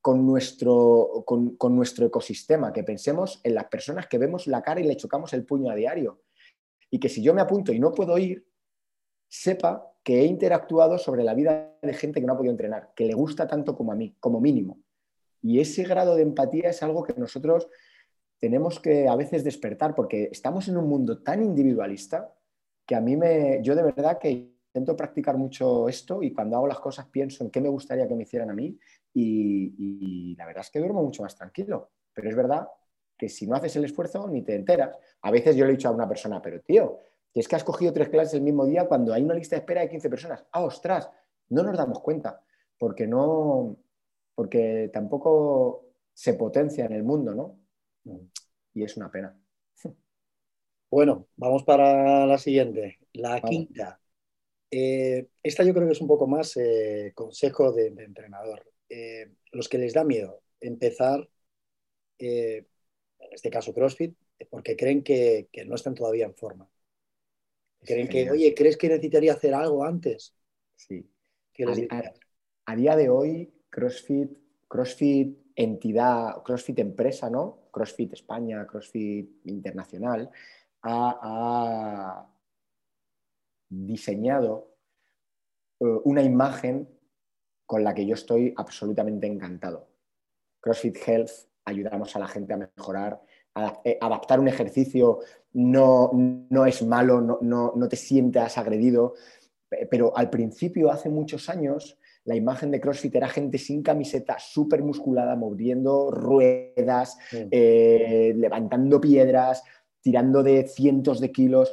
[0.00, 4.84] con nuestro, con, nuestro ecosistema, que pensemos en las personas que vemos la cara y
[4.84, 6.22] le chocamos el puño a diario.
[6.90, 8.46] Y que si yo me apunto y no puedo ir,
[9.28, 13.04] sepa que he interactuado sobre la vida de gente que no ha podido entrenar, que
[13.04, 14.78] le gusta tanto como a mí, como mínimo.
[15.42, 17.68] Y ese grado de empatía es algo que nosotros
[18.38, 22.34] tenemos que a veces despertar porque estamos en un mundo tan individualista
[22.86, 26.66] que a mí me, yo de verdad que intento practicar mucho esto y cuando hago
[26.66, 28.78] las cosas pienso en qué me gustaría que me hicieran a mí
[29.12, 31.90] y, la verdad es que duermo mucho más tranquilo.
[32.12, 32.68] Pero es verdad
[33.16, 34.96] que si no haces el esfuerzo ni te enteras.
[35.22, 36.98] A veces yo le he dicho a una persona, pero tío,
[37.34, 39.82] es que has cogido tres clases el mismo día cuando hay una lista de espera
[39.82, 40.44] de 15 personas.
[40.52, 41.10] ¡Ah, ostras!
[41.50, 42.42] No nos damos cuenta
[42.78, 43.76] porque no,
[44.40, 47.60] porque tampoco se potencia en el mundo, ¿no?
[48.72, 49.38] Y es una pena.
[50.90, 54.00] Bueno, vamos para la siguiente, la quinta.
[54.70, 58.66] Eh, esta yo creo que es un poco más eh, consejo de, entrenador.
[58.88, 61.28] Eh, los que les da miedo empezar,
[62.18, 62.64] en
[63.30, 64.16] este caso CrossFit,
[64.48, 66.66] porque creen que, no están todavía en forma.
[67.82, 70.34] Creen que, oye, ¿crees que necesitaría hacer algo antes?
[70.76, 71.06] Sí.
[72.64, 74.36] a, día de hoy, CrossFit,
[74.68, 77.68] CrossFit entidad, CrossFit empresa, ¿no?
[77.70, 80.30] CrossFit España, CrossFit Internacional,
[80.82, 82.26] ha,
[83.68, 84.74] diseñado
[85.78, 86.88] eh, una imagen
[87.64, 89.88] con la que yo estoy absolutamente encantado.
[90.60, 91.30] CrossFit Health,
[91.64, 93.22] ayudamos a la gente a mejorar,
[93.54, 95.20] a, eh, adaptar un ejercicio
[95.52, 99.14] no, no es malo, no, no, no te sientas agredido,
[99.88, 104.82] pero al principio, hace muchos años, la imagen de CrossFit era gente sin camiseta, súper
[104.82, 109.62] musculada, moviendo ruedas, eh, levantando piedras,
[110.00, 111.72] tirando de cientos de kilos.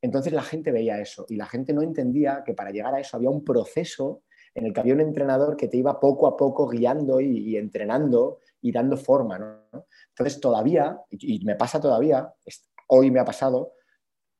[0.00, 3.16] Entonces la gente veía eso y la gente no entendía que para llegar a eso
[3.16, 4.22] había un proceso
[4.54, 8.40] en el que había un entrenador que te iba poco a poco guiando y, entrenando
[8.60, 9.64] y dando forma.
[10.08, 12.32] Entonces todavía, y me pasa todavía,
[12.88, 13.72] hoy me ha pasado,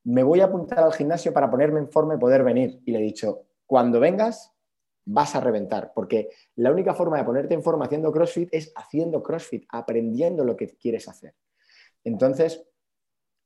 [0.05, 2.81] me voy a apuntar al gimnasio para ponerme en forma y poder venir.
[2.85, 4.53] Y le he dicho, cuando vengas,
[5.11, 9.23] vas a reventar, porque la única forma de ponerte en forma haciendo CrossFit es haciendo
[9.23, 11.35] CrossFit, aprendiendo lo que quieres hacer.
[12.05, 12.63] Entonces,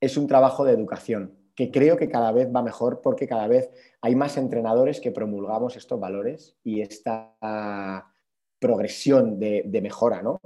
[0.01, 3.69] es un trabajo de educación que creo que cada vez va mejor porque cada vez
[4.01, 8.11] hay más entrenadores que promulgamos estos valores y esta
[8.59, 10.41] progresión de, de mejora, ¿no?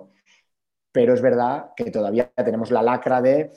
[0.92, 3.52] Pero es verdad que todavía tenemos la lacra de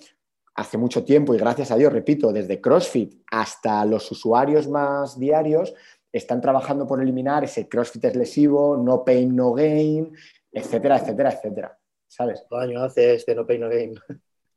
[0.55, 5.75] hace mucho tiempo y gracias a Dios, repito, desde CrossFit hasta los usuarios más diarios,
[6.13, 10.13] están trabajando por eliminar ese CrossFit es lesivo, no pain, no gain,
[10.53, 11.79] etcétera, etcétera, etcétera.
[12.07, 12.45] ¿Sabes?
[12.49, 13.95] ¿Cuánto año hace este no pain, no gain?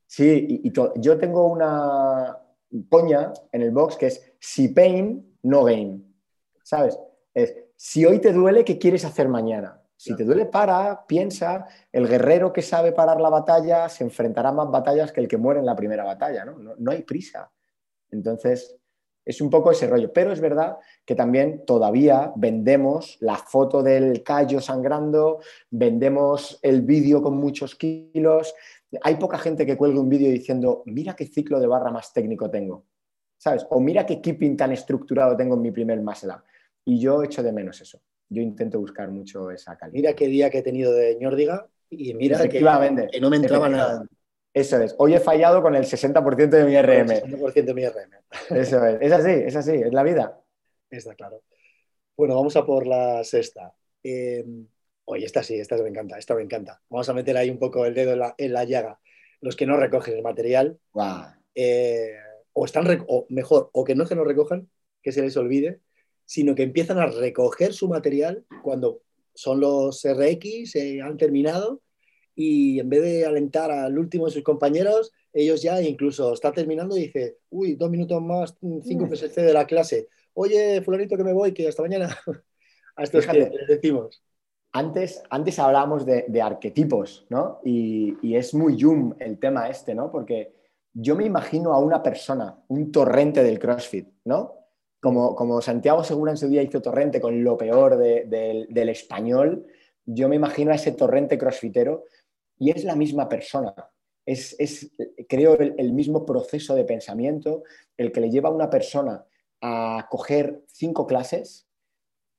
[0.06, 2.38] Sí, y, yo tengo una
[2.88, 6.14] coña en el box que es si pain, no gain.
[6.62, 6.98] ¿Sabes?
[7.32, 9.80] Es si hoy te duele, ¿qué quieres hacer mañana?
[9.96, 11.66] Si te duele, para, piensa.
[11.90, 15.36] El guerrero que sabe parar la batalla se enfrentará a más batallas que el que
[15.36, 16.58] muere en la primera batalla, ¿no?
[16.58, 17.50] No, no hay prisa.
[18.10, 18.76] Entonces,
[19.24, 20.12] es un poco ese rollo.
[20.12, 27.22] Pero es verdad que también todavía vendemos la foto del callo sangrando, vendemos el vídeo
[27.22, 28.54] con muchos kilos.
[29.02, 32.50] Hay poca gente que cuelgue un vídeo diciendo, mira qué ciclo de barra más técnico
[32.50, 32.84] tengo.
[33.38, 33.66] ¿Sabes?
[33.70, 36.32] O mira qué keeping tan estructurado tengo en mi primer muscle
[36.84, 38.00] Y yo echo de menos eso.
[38.28, 39.94] Yo intento buscar mucho esa calidad.
[39.94, 42.60] Mira qué día que he tenido de ñórdiga y mira que,
[43.10, 44.06] que no me entraba nada.
[44.54, 44.94] Eso es.
[44.98, 47.10] Hoy he fallado con el 60% de mi RM.
[47.10, 48.12] El 60% de mi RM.
[48.50, 49.02] Eso es.
[49.02, 50.40] Es así, es así, es la vida.
[50.88, 51.42] Está claro.
[52.16, 53.74] Bueno, vamos a por la sexta.
[54.04, 54.44] Eh,
[55.06, 56.80] oye, esta sí, esta me encanta, esta me encanta.
[56.88, 59.00] Vamos a meter ahí un poco el dedo en la, llaga.
[59.40, 60.78] Los que no recogen el material,
[61.56, 62.14] eh,
[62.52, 64.70] o están, o mejor, o que no que no recojan,
[65.02, 65.80] que se les olvide,
[66.24, 69.02] sino que empiezan a recoger su material cuando
[69.34, 71.82] son los RX, se han terminado
[72.34, 76.96] y en vez de alentar al último de sus compañeros, ellos ya incluso está terminando
[76.96, 79.46] y dice, uy, dos minutos más, cinco PSC mm.
[79.46, 80.08] de la clase.
[80.34, 82.16] Oye, fulanito que me voy, que hasta mañana.
[82.96, 84.22] a estos que les decimos.
[84.72, 87.60] Antes, antes hablábamos de, arquetipos, ¿no?
[87.64, 90.10] Y, y, es muy Jung el tema este, ¿no?
[90.10, 90.52] Porque
[90.92, 94.54] yo me imagino a una persona, un torrente del CrossFit, ¿no?
[95.00, 99.66] Como, como Santiago Segura en su día hizo torrente con lo peor del español,
[100.06, 102.04] yo me imagino a ese torrente crossfitero
[102.58, 103.74] y es la misma persona.
[104.26, 104.56] Es,
[105.28, 107.62] creo, el, mismo proceso de pensamiento
[107.96, 109.26] el que le lleva a una persona
[109.60, 111.68] a coger cinco clases,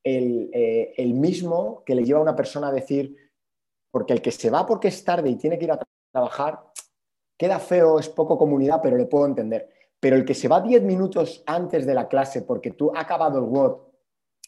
[0.04, 3.16] el, eh, el, mismo que le lleva a una persona a decir,
[3.92, 5.80] porque el que se va porque es tarde y tiene que ir a
[6.12, 6.60] trabajar,
[7.38, 9.70] queda feo, es poco comunidad, pero le puedo entender.
[10.00, 13.40] Pero el que se va diez minutos antes de la clase porque tú has acabado
[13.40, 13.78] el Word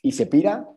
[0.02, 0.70] y se pira,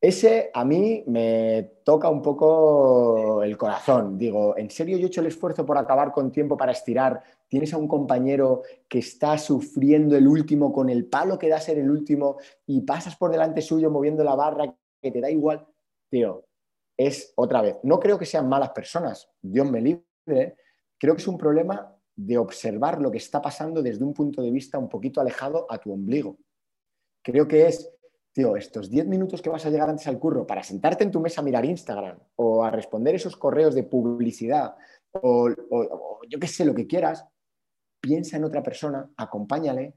[0.00, 4.18] ese a mí me toca un poco el corazón.
[4.18, 7.22] Digo, ¿en serio yo he hecho el esfuerzo por acabar con tiempo para estirar?
[7.48, 11.78] Tienes a un compañero que está sufriendo el último con el palo que da ser
[11.78, 12.36] el último
[12.66, 15.66] y pasas por delante suyo moviendo la barra que te da igual.
[16.10, 16.44] Tío,
[16.96, 17.78] es otra vez.
[17.82, 20.56] No creo que sean malas personas, Dios me libre.
[20.98, 24.50] Creo que es un problema de observar lo que está pasando desde un punto de
[24.50, 26.38] vista un poquito alejado a tu ombligo.
[27.22, 27.93] Creo que es
[28.34, 31.20] tío, estos 10 minutos que vas a llegar antes al curro para sentarte en tu
[31.20, 34.74] mesa a mirar Instagram o a responder esos correos de publicidad
[35.12, 35.48] o,
[36.28, 37.24] yo qué sé, lo que quieras,
[38.00, 39.94] piensa en otra persona, acompáñale,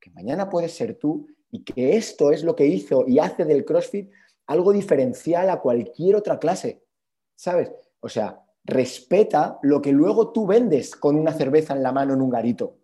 [0.00, 3.64] que mañana puedes ser tú y que esto es lo que hizo y hace del
[3.64, 4.08] CrossFit
[4.46, 6.84] algo diferencial a cualquier otra clase,
[7.34, 7.72] ¿sabes?
[7.98, 12.22] O sea, respeta lo que luego tú vendes con una cerveza en la mano en
[12.22, 12.83] un garito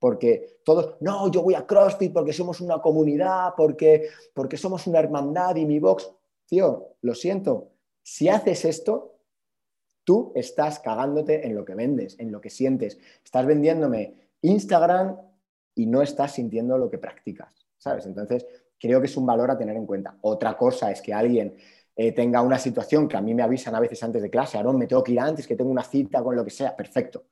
[0.00, 4.98] porque todos, no, yo voy a CrossFit porque somos una comunidad, porque, porque somos una
[4.98, 6.10] hermandad y mi box.
[6.46, 7.70] Tío, lo siento,
[8.02, 9.18] si haces esto,
[10.02, 12.98] tú estás cagándote en lo que vendes, en lo que sientes.
[13.22, 15.18] Estás vendiéndome Instagram
[15.74, 18.06] y no estás sintiendo lo que practicas, ¿sabes?
[18.06, 18.46] Entonces,
[18.78, 20.16] creo que es un valor a tener en cuenta.
[20.22, 21.54] Otra cosa es que alguien
[21.94, 24.78] eh, tenga una situación que a mí me avisan a veces antes de clase, Aaron,
[24.78, 27.26] me tengo que ir antes, que tengo una cita con lo que sea, perfecto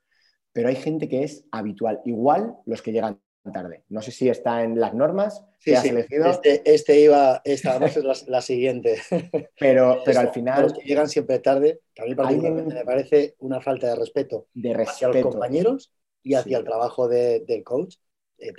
[0.52, 2.00] pero hay gente que es habitual.
[2.04, 3.20] Igual los que llegan
[3.52, 3.84] tarde.
[3.88, 6.26] No sé si está en las normas sí, has elegido.
[6.26, 8.98] Este, este, iba, esta además es la, siguiente.
[9.58, 10.62] Pero, pero al final.
[10.62, 14.72] Los que llegan siempre tarde, a mí particularmente me parece una falta de respeto, de
[14.74, 17.96] hacia los compañeros y hacia el trabajo del coach.
[18.38, 18.52] Eh,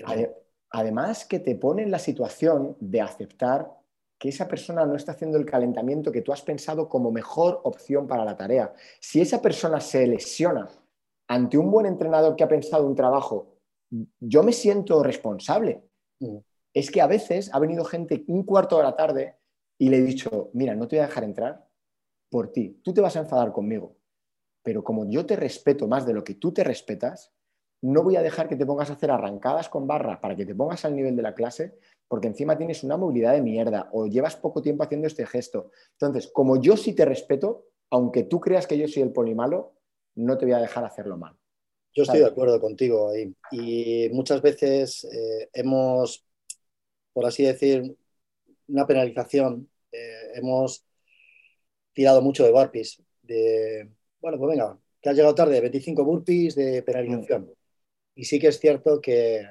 [0.72, 3.70] además, que te pone en la situación de aceptar
[4.18, 8.06] que esa persona no está haciendo el calentamiento que tú has pensado como mejor opción
[8.06, 8.74] para la tarea.
[9.00, 10.68] Si esa persona se lesiona
[11.30, 13.56] ante un buen entrenador que ha pensado un trabajo,
[14.20, 15.84] yo me siento responsable.
[16.20, 16.38] Mm.
[16.74, 19.38] Es que a veces ha venido gente un cuarto de la tarde
[19.78, 21.68] y le he dicho, mira, no te voy a dejar entrar
[22.30, 23.96] por ti, tú te vas a enfadar conmigo,
[24.64, 27.34] pero como yo te respeto más de lo que tú te respetas,
[27.82, 30.54] no voy a dejar que te pongas a hacer arrancadas con barra para que te
[30.54, 34.36] pongas al nivel de la clase, porque encima tienes una movilidad de mierda o llevas
[34.36, 35.72] poco tiempo haciendo este gesto.
[35.94, 39.79] Entonces, como yo sí te respeto, aunque tú creas que yo soy el polimalo,
[40.16, 41.36] no te voy a dejar hacerlo mal.
[41.94, 43.34] Yo estoy de acuerdo contigo ahí.
[43.52, 46.26] Y muchas veces eh, hemos,
[47.14, 47.96] por así decir,
[48.68, 50.86] una penalización, eh, hemos
[51.94, 53.02] tirado mucho de burpees.
[53.22, 53.90] De,
[54.22, 57.44] bueno, pues venga, que has llegado tarde, 25 burpees de penalización.
[57.44, 57.54] Mm.
[58.16, 59.46] Y sí que es cierto que,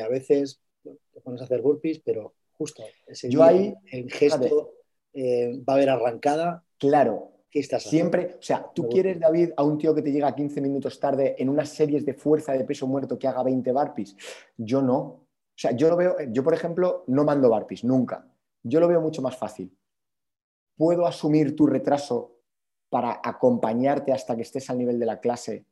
[0.00, 4.74] a veces te pones a hacer burpees, pero justo ese Yo ahí, el gesto
[5.12, 6.64] eh, va a haber arrancada.
[6.78, 10.98] Claro, Siempre, o sea, tú quieres, David, a un tío que te llega 15 minutos
[10.98, 14.16] tarde en unas series de fuerza de peso muerto que haga 20 barpees.
[14.56, 14.98] Yo no.
[14.98, 18.26] O sea, yo lo veo, yo por ejemplo, no mando barpees, nunca.
[18.62, 19.76] Yo lo veo mucho más fácil.
[20.76, 22.40] puedo asumir tu retraso
[22.88, 25.66] para acompañarte hasta que estés al nivel de la clase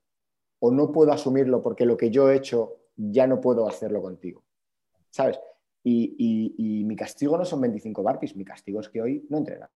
[0.60, 4.44] o no puedo asumirlo porque lo que yo he hecho ya no puedo hacerlo contigo.
[5.10, 5.40] ¿Sabes?
[5.82, 9.70] Y, mi castigo no son 25 barpis, mi castigo es que hoy no entrenas.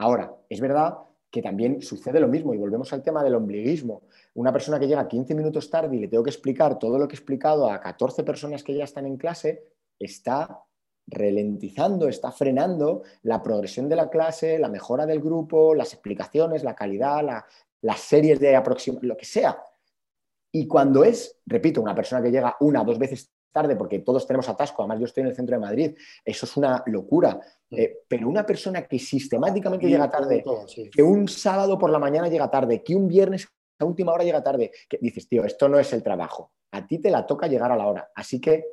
[0.00, 0.96] Ahora, es verdad
[1.30, 4.04] que también sucede lo mismo y volvemos al tema del ombliguismo.
[4.32, 7.14] Una persona que llega 15 minutos tarde y le tengo que explicar todo lo que
[7.14, 9.62] he explicado a 14 personas que ya están en clase,
[9.98, 10.64] está
[11.06, 16.74] ralentizando, está frenando la progresión de la clase, la mejora del grupo, las explicaciones, la
[16.74, 17.44] calidad,
[17.82, 19.62] las series de aproximación, lo que sea.
[20.50, 24.26] Y cuando es, repito, una persona que llega una o dos veces tarde, porque todos
[24.26, 27.40] tenemos atasco, además yo estoy en el centro de Madrid, eso es una locura.
[27.70, 27.76] Mm.
[27.76, 30.44] Eh, pero una persona que sistemáticamente llega tarde,
[30.92, 34.42] que un sábado por la mañana llega tarde, que un viernes a última hora llega
[34.42, 37.72] tarde, que dices, tío, esto no es el trabajo, a ti te la toca llegar
[37.72, 38.10] a la hora.
[38.14, 38.64] Así que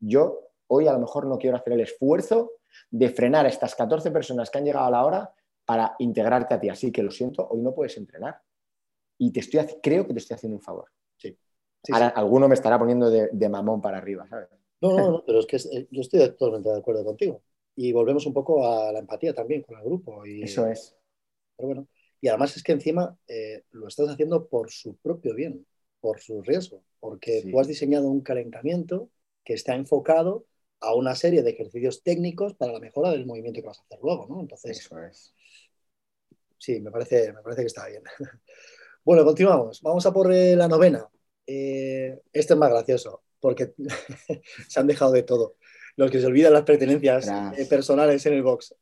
[0.00, 2.52] yo hoy a lo mejor no quiero hacer el esfuerzo
[2.90, 6.60] de frenar a estas 14 personas que han llegado a la hora para integrarte a
[6.60, 6.68] ti.
[6.68, 8.40] Así que lo siento, hoy no puedes entrenar.
[9.18, 10.90] Y te estoy, creo que te estoy haciendo un favor.
[11.92, 14.48] Ahora alguno me estará poniendo de, mamón para arriba, ¿sabes?
[14.80, 17.42] No, no, no, pero es que eh, yo estoy totalmente de acuerdo contigo.
[17.76, 20.24] Y volvemos un poco a la empatía también con el grupo.
[20.26, 20.96] Y, Eso es.
[21.56, 21.88] Pero bueno,
[22.20, 25.66] y además es que encima eh, lo estás haciendo por su propio bien,
[26.00, 29.10] por su riesgo, porque tú has diseñado un calentamiento
[29.44, 30.46] que está enfocado
[30.80, 33.98] a una serie de ejercicios técnicos para la mejora del movimiento que vas a hacer
[34.02, 34.40] luego, ¿no?
[34.40, 35.34] Entonces, Eso es.
[36.58, 38.02] Sí, me parece, me parece que está bien.
[39.06, 39.82] Bueno, continuamos.
[39.82, 41.06] Vamos a por eh, la novena.
[41.46, 43.74] Eh, este es más gracioso, porque
[44.68, 45.56] se han dejado de todo.
[45.96, 48.74] Los que se olvidan las pertenencias eh, personales en el box.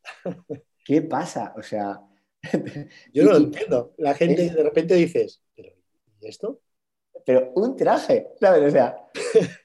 [0.84, 1.54] ¿Qué pasa?
[1.56, 2.00] O sea.
[3.12, 3.94] Yo no lo entiendo.
[3.98, 5.72] La gente de repente dices, ¿pero
[6.22, 6.60] y esto?
[7.24, 8.68] Pero un traje, ¿sabes?
[8.68, 8.96] O sea,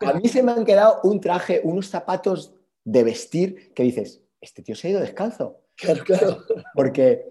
[0.01, 4.61] a mí se me han quedado un traje, unos zapatos de vestir que dices, este
[4.61, 5.61] tío se ha ido descalzo.
[5.75, 6.43] Claro, claro.
[6.73, 7.25] Porque,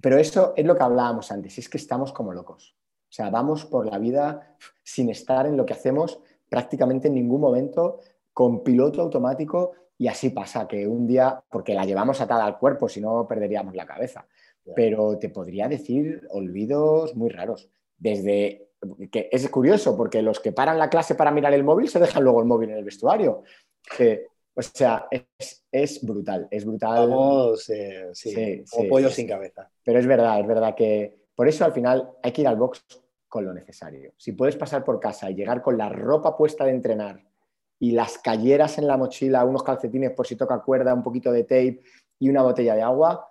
[0.00, 2.76] pero eso es lo que hablábamos antes, es que estamos como locos.
[3.08, 7.40] O sea, vamos por la vida sin estar en lo que hacemos prácticamente en ningún
[7.40, 8.00] momento,
[8.32, 12.88] con piloto automático, y así pasa que un día, porque la llevamos atada al cuerpo,
[12.88, 14.26] si no perderíamos la cabeza.
[14.76, 17.68] Pero te podría decir olvidos muy raros.
[17.96, 18.68] Desde
[19.10, 22.22] que es curioso, porque los que paran la clase para mirar el móvil se dejan
[22.22, 23.42] luego el móvil en el vestuario.
[24.54, 25.08] o sea,
[25.72, 27.08] es, brutal, es brutal.
[27.08, 29.68] Vamos, eh, sí, pollo sin cabeza.
[29.82, 32.84] Pero es verdad, es verdad que por eso al final hay que ir al box
[33.28, 34.12] con lo necesario.
[34.16, 37.24] Si puedes pasar por casa y llegar con la ropa puesta de entrenar
[37.78, 41.44] y las calleras en la mochila, unos calcetines por si toca cuerda, un poquito de
[41.44, 41.80] tape
[42.18, 43.28] y una botella de agua,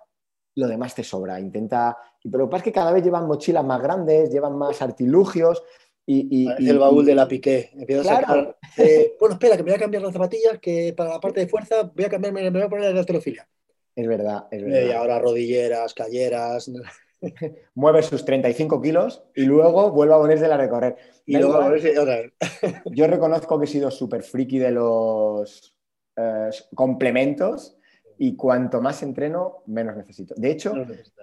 [0.54, 1.38] lo demás te sobra.
[1.38, 1.98] Intenta.
[2.22, 5.62] Pero lo que pasa es que cada vez llevan mochilas más grandes, llevan más artilugios.
[6.06, 7.72] Y, el baúl de la piqué.
[9.20, 11.82] bueno, espera, que me voy a cambiar las zapatillas, que para la parte de fuerza
[11.94, 13.46] voy a cambiarme, me voy a poner la alterofilia.
[13.94, 14.88] Es verdad, es verdad.
[14.88, 16.70] Y ahora rodilleras, calleras.
[17.74, 20.96] mueve sus 35 kilos y luego vuelve a ponerse a recorrer.
[21.26, 21.74] Y luego
[22.92, 25.76] Yo reconozco que he sido súper friki de los
[26.16, 27.76] eh, complementos
[28.18, 30.34] y cuanto más entreno, menos necesito.
[30.36, 30.72] De hecho,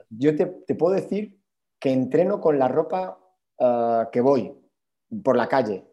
[0.10, 1.38] yo te, puedo decir
[1.79, 3.19] que entreno con la ropa
[3.60, 4.53] eh, que voy
[5.23, 5.86] por la calle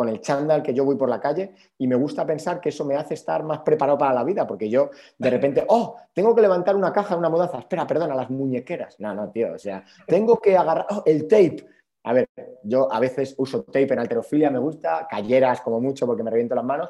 [0.00, 2.86] con el chándal que yo voy por la calle y me gusta pensar que eso
[2.86, 6.40] me hace estar más preparado para la vida, porque yo de repente, oh, tengo que
[6.40, 8.98] levantar una caja, una mudaza, espera, perdona, las muñequeras.
[8.98, 11.66] No, no, tío, o sea, tengo que agarrar oh, el tape.
[12.04, 12.30] A ver,
[12.62, 16.54] yo a veces uso tape en alterofilia, me gusta, calleras como mucho porque me reviento
[16.54, 16.88] las manos,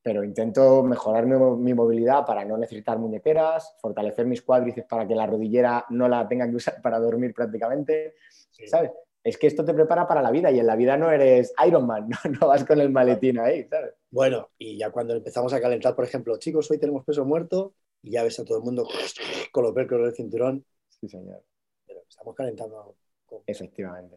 [0.00, 5.26] pero intento mejorar mi, movilidad para no necesitar muñequeras, fortalecer mis cuádriceps para que la
[5.26, 8.14] rodillera no la tenga que usar para dormir prácticamente,
[8.66, 8.90] ¿sabes?
[9.24, 11.86] Es que esto te prepara para la vida y en la vida no eres Iron
[11.86, 12.08] Man,
[12.40, 13.94] no, vas con el maletín ahí, ¿sabes?
[14.10, 18.12] Bueno, y ya cuando empezamos a calentar, por ejemplo, chicos, hoy tenemos peso muerto y
[18.12, 18.88] ya ves a todo el mundo
[19.52, 20.64] con los velcros del cinturón.
[20.88, 21.42] Sí, señor.
[21.86, 22.96] Pero estamos calentando.
[23.46, 24.16] Efectivamente.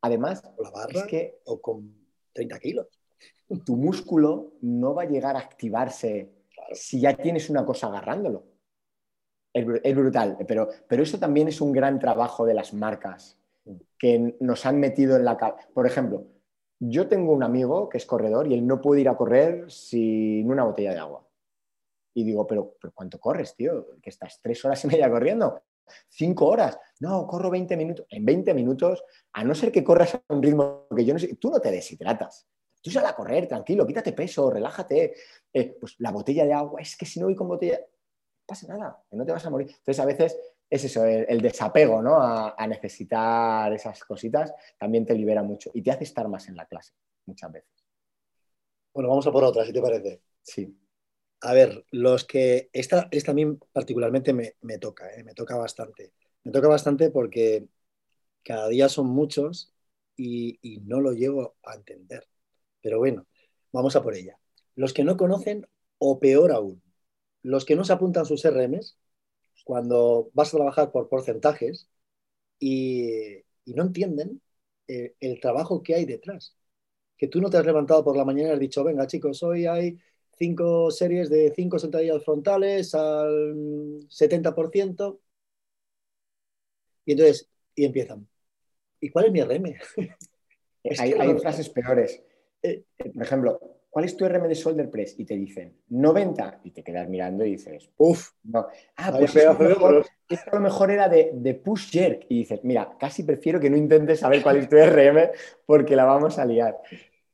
[0.00, 1.94] Además, con la barra que o con
[2.32, 2.86] 30 kilos.
[3.64, 6.32] Tu músculo no va a llegar a activarse
[6.72, 8.46] si ya tienes una cosa agarrándolo.
[9.52, 13.38] Es, brutal, pero, pero eso también es un gran trabajo de las marcas
[13.98, 15.68] que nos han metido en la cabeza.
[15.72, 16.26] Por ejemplo,
[16.80, 20.50] yo tengo un amigo que es corredor y él no puede ir a correr sin
[20.50, 21.26] una botella de agua.
[22.14, 23.86] Y digo, pero, pero ¿cuánto corres, tío?
[24.02, 25.62] Que estás tres horas y media corriendo.
[26.08, 26.78] Cinco horas.
[27.00, 28.06] No, corro 20 minutos.
[28.10, 31.36] En 20 minutos, a no ser que corras a un ritmo que yo no sé,
[31.36, 32.46] tú no te deshidratas.
[32.82, 35.14] Tú sal a correr, tranquilo, quítate peso, relájate.
[35.52, 38.66] Eh, pues la botella de agua, es que si no voy con botella, no pasa
[38.66, 39.68] nada, que no te vas a morir.
[39.68, 40.36] Entonces, a veces
[40.72, 42.16] es eso, el, desapego ¿no?
[42.18, 46.64] a, necesitar esas cositas también te libera mucho y te hace estar más en la
[46.64, 46.94] clase
[47.26, 47.84] muchas veces.
[48.94, 50.22] Bueno, vamos a por otra, si te parece.
[50.40, 50.74] Sí.
[51.42, 52.70] A ver, los que.
[52.72, 55.22] Esta, esta a mí particularmente me, toca, ¿eh?
[55.22, 56.14] me toca bastante.
[56.42, 57.66] Me toca bastante porque
[58.42, 59.74] cada día son muchos
[60.16, 62.26] y, y no lo llevo a entender.
[62.80, 63.26] Pero bueno,
[63.72, 64.38] vamos a por ella.
[64.74, 65.66] Los que no conocen,
[65.98, 66.82] o peor aún,
[67.42, 68.96] los que no se apuntan sus RMs
[69.64, 71.88] cuando vas a trabajar por porcentajes
[72.58, 74.40] y, y no entienden
[74.88, 76.56] eh, el trabajo que hay detrás.
[77.16, 79.66] Que tú no te has levantado por la mañana y has dicho, venga chicos, hoy
[79.66, 79.98] hay
[80.36, 85.20] cinco series de cinco sentadillas frontales al 70%.
[87.04, 88.28] Y entonces, y empiezan.
[89.00, 89.76] ¿Y cuál es mi RM?
[90.98, 92.22] hay, hay frases peores.
[92.62, 95.14] Eh, por ejemplo, ¿cuál es tu RM de shoulder press?
[95.18, 98.66] Y te dicen 90 y te quedas mirando y dices, uff, no.
[98.96, 103.60] Ah, pues esto, a lo mejor era de, push jerk y dices, mira, casi prefiero
[103.60, 105.32] que no intentes saber cuál es tu RM
[105.66, 106.78] porque la vamos a liar.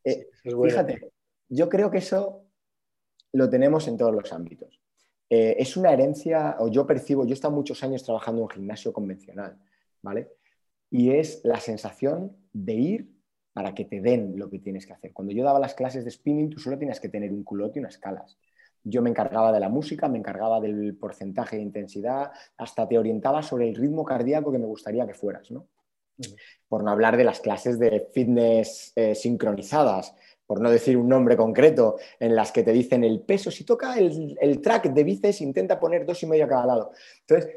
[0.03, 1.13] Eh, fíjate,
[1.49, 2.45] yo creo que eso
[3.35, 4.81] lo tenemos en todos los ámbitos.
[5.31, 8.51] Eh, es una herencia, o yo percibo, yo he estado muchos años trabajando en un
[8.51, 9.57] gimnasio convencional,
[10.03, 10.33] ¿vale?
[10.91, 13.18] Y es la sensación de ir
[13.59, 15.13] para que te den lo que tienes que hacer.
[15.13, 17.81] Cuando yo daba las clases de spinning, tú solo tienes que tener un culote y
[17.81, 18.39] unas calas.
[18.85, 23.43] Yo me encargaba de la música, me encargaba del porcentaje de intensidad, hasta te orientaba
[23.43, 25.67] sobre el ritmo cardíaco que me gustaría que fueras, ¿no?
[26.69, 30.15] Por no hablar de las clases de fitness eh, sincronizadas,
[30.47, 33.99] por no decir un nombre concreto, en las que te dicen el peso, si toca
[33.99, 36.93] el, el track de bíceps, intenta poner dos y medio a cada lado.
[37.27, 37.57] Entonces,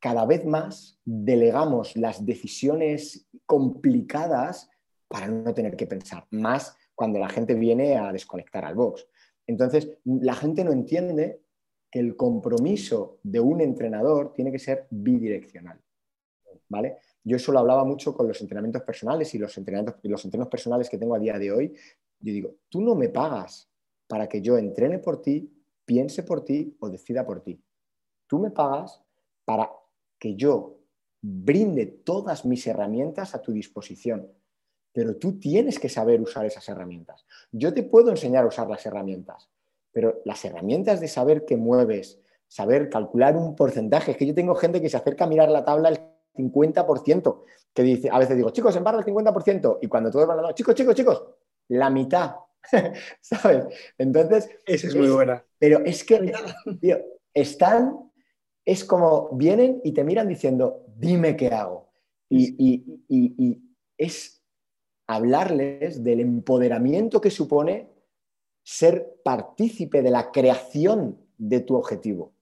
[0.00, 4.70] cada vez más delegamos las decisiones complicadas
[5.08, 9.06] para no tener que pensar, más cuando la gente viene a desconectar al box.
[9.46, 11.42] Entonces, la gente no entiende
[11.90, 15.80] que el compromiso de un entrenador tiene que ser bidireccional.
[16.68, 16.96] ¿Vale?
[17.22, 20.90] Yo eso lo hablaba mucho con los entrenamientos personales y los entrenamientos, los entrenos personales
[20.90, 21.68] que tengo a día de hoy.
[22.18, 23.70] Yo digo, tú no me pagas
[24.08, 25.52] para que yo entrene por ti,
[25.84, 27.62] piense por ti o decida por ti.
[28.26, 29.00] Tú me pagas
[29.44, 29.70] para
[30.18, 30.80] que yo
[31.20, 34.28] brinde todas mis herramientas a tu disposición
[34.96, 37.26] pero tú tienes que saber usar esas herramientas.
[37.52, 39.50] Yo te puedo enseñar a usar las herramientas,
[39.92, 42.18] pero las herramientas de saber qué mueves,
[42.48, 45.66] saber calcular un porcentaje, es que yo tengo gente que se acerca a mirar la
[45.66, 45.98] tabla el
[46.34, 47.42] 50%,
[47.74, 50.54] que dice, a veces digo, chicos, en barra el 50%, y cuando todos van a
[50.54, 51.24] chicos, chicos, chicos,
[51.68, 52.36] la mitad,
[53.20, 53.66] ¿sabes?
[53.98, 54.48] Entonces...
[54.64, 55.44] Esa es, muy buena.
[55.58, 56.32] Pero es que,
[56.80, 56.96] tío,
[57.34, 58.10] están,
[58.64, 61.90] es como, vienen y te miran diciendo, dime qué hago.
[62.30, 63.60] y
[63.98, 64.35] es
[65.06, 67.90] hablarles del empoderamiento que supone
[68.62, 72.32] ser partícipe de la creación de tu objetivo.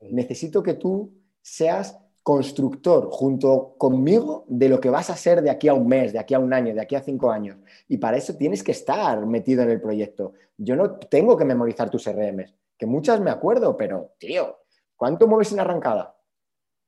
[0.00, 5.68] Necesito que tú seas constructor junto conmigo de lo que vas a ser de aquí
[5.68, 7.56] a un mes, de aquí a un año, de aquí a cinco años.
[7.88, 10.34] Y para eso tienes que estar metido en el proyecto.
[10.56, 14.58] Yo no tengo que memorizar tus RMs, que muchas me acuerdo, pero, tío,
[14.96, 16.14] ¿cuánto mueves en arrancada?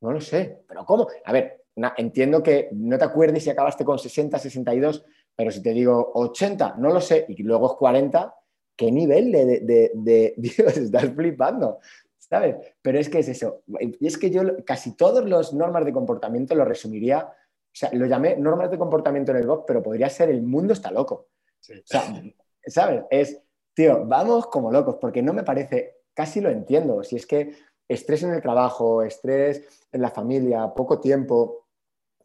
[0.02, 1.08] No lo sé, pero ¿cómo?
[1.24, 1.64] A ver,
[1.96, 5.04] entiendo que no te acuerdes si acabaste con 60, 62,
[5.36, 8.34] pero si te digo 80, no lo sé, y luego es 40,
[8.76, 11.78] ¿qué nivel de, Dios estás flipando?
[12.18, 12.56] ¿Sabes?
[12.80, 13.62] Pero es que es eso.
[13.80, 18.06] Y es que yo casi todos los normas de comportamiento lo resumiría, o sea, lo
[18.06, 21.28] llamé normas de comportamiento en el box, pero podría ser el mundo está loco.
[21.60, 22.22] O sea,
[22.66, 23.04] ¿sabes?
[23.10, 23.42] Es,
[23.74, 27.54] tío, vamos como locos, porque no me parece, casi lo entiendo, si es que
[27.88, 31.61] estrés en el trabajo, estrés en la familia, poco tiempo,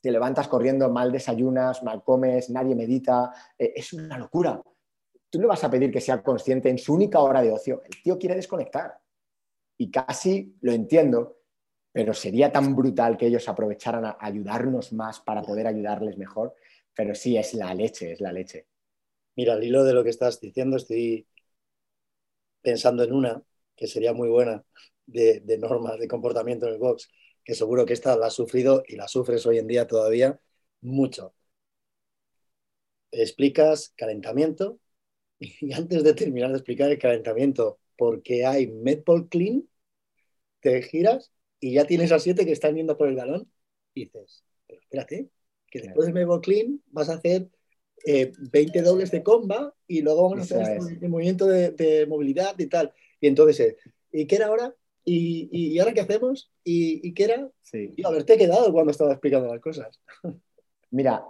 [0.02, 4.62] te levantas corriendo, mal desayunas, mal comes, nadie medita, eh, es una locura.
[5.30, 7.82] Tú le vas a pedir que sea consciente en su única hora de ocio.
[7.84, 9.00] El tío quiere desconectar.
[9.78, 11.40] Y casi lo entiendo,
[11.92, 16.56] pero sería tan brutal que ellos aprovecharan a ayudarnos más para poder ayudarles mejor.
[16.94, 18.68] Pero sí, es la leche, es la leche.
[19.36, 21.28] Mira, al hilo de lo que estás diciendo, estoy
[22.62, 23.44] pensando en una
[23.76, 24.64] que sería muy buena
[25.06, 27.10] de, de normas de comportamiento en el box
[27.48, 30.38] que seguro que esta la has sufrido y la sufres hoy en día todavía
[30.82, 31.34] mucho.
[33.10, 34.80] Explicas calentamiento
[35.40, 39.66] y antes de terminar de explicar el calentamiento, porque hay Medball Clean,
[40.60, 41.32] te giras
[41.62, 43.50] y ya tienes a siete que están yendo por el galón
[43.94, 45.30] y dices, pero espérate,
[45.72, 47.48] que después del Medball Clean vas a hacer
[48.06, 52.68] 20 eh, dobles de comba y luego vamos a hacer este movimiento de, movilidad y
[52.68, 52.94] tal.
[53.22, 53.78] Y entonces,
[54.12, 54.76] ¿y qué era ahora?
[55.10, 56.52] ¿Y, ahora qué hacemos?
[56.66, 57.50] ¿Y, qué era?
[57.62, 57.94] Sí.
[57.96, 60.02] Y haberte quedado cuando estaba explicando las cosas.
[60.92, 61.26] Mira,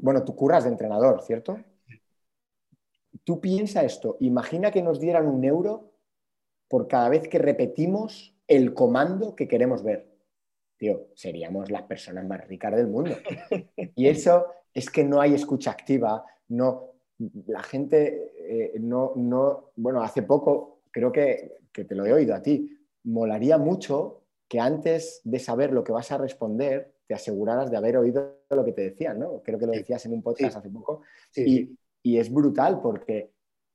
[0.00, 1.58] bueno, tú curas de entrenador, ¿cierto?
[3.24, 5.92] Tú piensa esto, imagina que nos dieran un euro
[6.68, 10.06] por cada vez que repetimos el comando que queremos ver.
[10.76, 13.16] Tío, seríamos las personas más ricas del mundo.
[13.94, 16.90] Y eso es que no hay escucha activa, no,
[17.46, 22.34] la gente eh, no, no, bueno, hace poco creo que, que te lo he oído
[22.34, 22.75] a ti,
[23.06, 27.96] molaría mucho que antes de saber lo que vas a responder, te aseguraras de haber
[27.96, 29.42] oído lo que te decían, ¿no?
[29.42, 31.02] Creo que lo decías en un podcast hace poco.
[31.34, 33.32] y, y, es brutal porque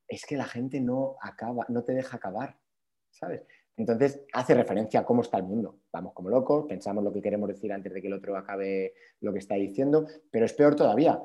[0.07, 2.57] es que la gente no acaba, no te deja acabar,
[3.09, 3.43] ¿sabes?
[3.77, 5.79] Entonces hace referencia a cómo está el mundo.
[5.91, 9.31] Vamos como locos, pensamos lo que queremos decir antes de que el otro acabe lo
[9.33, 11.21] que está diciendo, pero es peor todavía.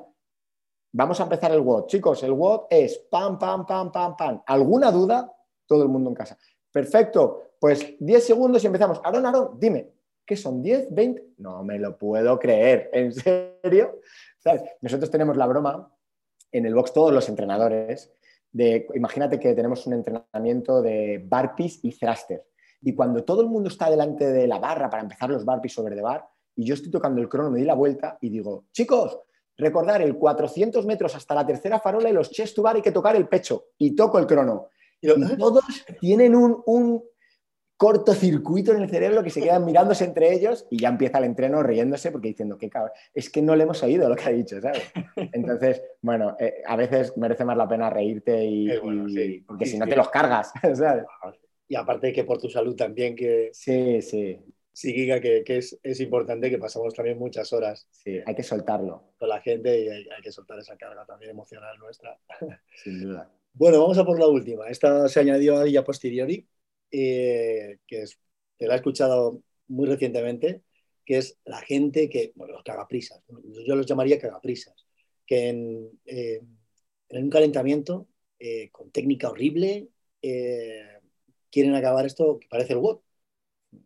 [0.93, 1.87] Vamos a empezar el WOD.
[1.87, 4.41] Chicos, el WOD es pam, pam, pam, pam, pam.
[4.45, 5.31] ¿Alguna duda?
[5.65, 6.37] Todo el mundo en casa.
[6.71, 9.01] Perfecto, pues 10 segundos y empezamos.
[9.03, 9.89] Aaron, Aaron, dime,
[10.25, 11.25] ¿qué son 10, 20?
[11.37, 13.99] No me lo puedo creer, ¿en serio?
[14.81, 15.91] Nosotros tenemos la broma
[16.51, 18.11] en el box, todos los entrenadores,
[18.51, 22.45] de, imagínate que tenemos un entrenamiento de barpees y thruster.
[22.81, 25.95] Y cuando todo el mundo está delante de la barra para empezar los barpees sobre
[25.95, 29.19] de bar, y yo estoy tocando el crono, me di la vuelta y digo, chicos,
[29.57, 32.91] recordar el 400 metros hasta la tercera farola y los chest to bar hay que
[32.91, 33.65] tocar el pecho.
[33.77, 34.69] Y toco el crono.
[35.01, 35.63] Y todos
[35.99, 37.03] tienen un,
[37.77, 41.61] cortocircuito en el cerebro que se quedan mirándose entre ellos y ya empieza el entreno
[41.61, 44.59] riéndose porque diciendo, qué cabrón, es que no le hemos oído lo que ha dicho,
[44.59, 44.81] ¿sabes?
[45.15, 48.67] Entonces, bueno, eh, a veces merece más la pena reírte y,
[49.45, 51.05] porque si no te los cargas, ¿sabes?
[51.67, 53.51] Y aparte que por tu salud también, que...
[53.53, 54.39] Sí, sí.
[54.73, 57.87] Sí, que, que es, es, importante que pasamos también muchas horas.
[57.89, 59.13] Sí, hay que soltarlo.
[59.17, 62.15] Con la gente y hay, hay que soltar esa carga también emocional nuestra.
[62.75, 63.27] Sin duda.
[63.53, 64.67] Bueno, vamos a por la última.
[64.67, 66.47] Esta se añadió ahí a posteriori,
[66.91, 68.19] eh, que es,
[68.57, 70.61] te la he escuchado muy recientemente,
[71.05, 73.21] que es la gente que, bueno, los cagaprisas,
[73.65, 74.85] yo los llamaría cagaprisas,
[75.25, 76.41] que en, eh,
[77.09, 78.07] en un calentamiento
[78.39, 79.89] eh, con técnica horrible
[81.49, 82.99] quieren acabar esto que parece el WOD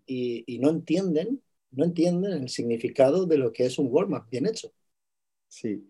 [0.08, 1.42] y, y, no entienden,
[1.72, 4.74] no entienden el significado de lo que es un warm-up bien hecho.
[5.48, 5.88] Sí.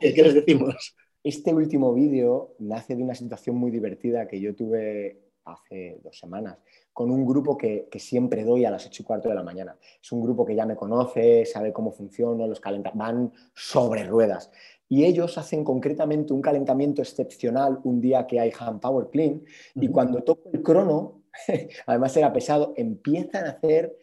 [0.00, 0.96] qué les decimos?
[1.22, 6.58] Este último vídeo nace de una situación muy divertida que yo tuve hace dos semanas
[6.92, 9.76] con un grupo que, siempre doy a las ocho y cuarto de la mañana.
[10.02, 14.50] Es un grupo que ya me conoce, sabe cómo funciona, los calentamientos van sobre ruedas.
[14.88, 19.42] Y ellos hacen concretamente un calentamiento excepcional un día que hay Hand Power Clean
[19.74, 21.22] y cuando toco el crono,
[21.86, 23.94] además era pesado, empiezan a hacer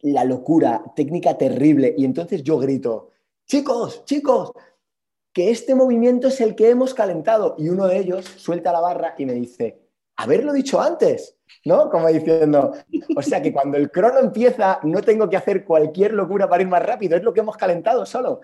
[0.00, 1.94] la locura, técnica terrible.
[1.96, 3.10] Y entonces yo grito,
[3.46, 4.52] chicos, chicos,
[5.32, 7.56] que este movimiento es el que hemos calentado.
[7.58, 9.83] Y uno de ellos suelta la barra y me dice,
[10.16, 11.90] haberlo dicho antes, ¿no?
[11.90, 12.72] Como diciendo,
[13.16, 16.68] o sea que cuando el crono empieza no tengo que hacer cualquier locura para ir
[16.68, 18.40] más rápido, es lo que hemos calentado solo.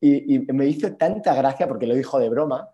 [0.00, 2.68] Y, me hizo tanta gracia porque lo dijo de broma,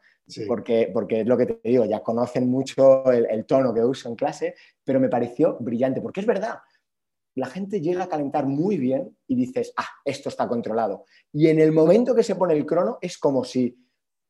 [0.48, 4.08] porque, porque es lo que te digo, ya conocen mucho el, el tono que uso
[4.08, 6.58] en clase, pero me pareció brillante, porque es verdad,
[7.36, 11.04] la gente llega a calentar muy bien y dices, ah, esto está controlado.
[11.32, 13.78] Y en el momento que se pone el crono es como si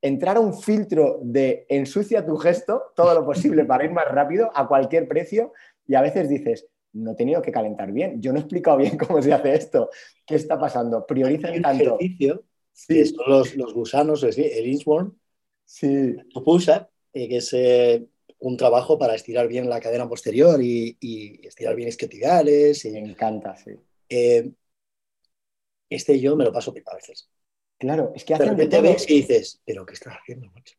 [0.03, 4.67] entrara un filtro de ensucia tu gesto todo lo posible para ir más rápido a
[4.67, 5.53] cualquier precio
[5.87, 8.97] y a veces dices, no he tenido que calentar bien, yo no he explicado bien
[8.97, 9.91] cómo se hace esto,
[10.27, 11.07] ¿qué está pasando?
[11.07, 11.97] Priorizan tanto.
[11.99, 13.05] Ejercicio, sí.
[13.07, 15.17] son los, gusanos, el inchworm,
[15.65, 16.17] sí.
[16.33, 18.07] tu push-up, eh, que es eh,
[18.39, 20.97] un trabajo para estirar bien la cadena posterior y,
[21.43, 22.85] estirar bien isquiotibiales.
[22.87, 23.73] Me encanta, sí.
[24.09, 24.51] Eh,
[25.89, 27.29] este yo me lo paso pipa a veces.
[27.81, 30.77] Claro, es que hacen de te ves y dices, ¿pero qué estás haciendo, macho?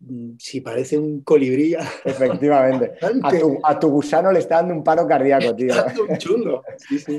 [0.00, 1.76] Mm, si parece un colibrí.
[2.04, 2.94] Efectivamente.
[3.64, 5.74] A tu, gusano le está dando un paro cardíaco, tío.
[5.74, 6.62] Está un chulo.
[6.78, 7.18] Sí, sí.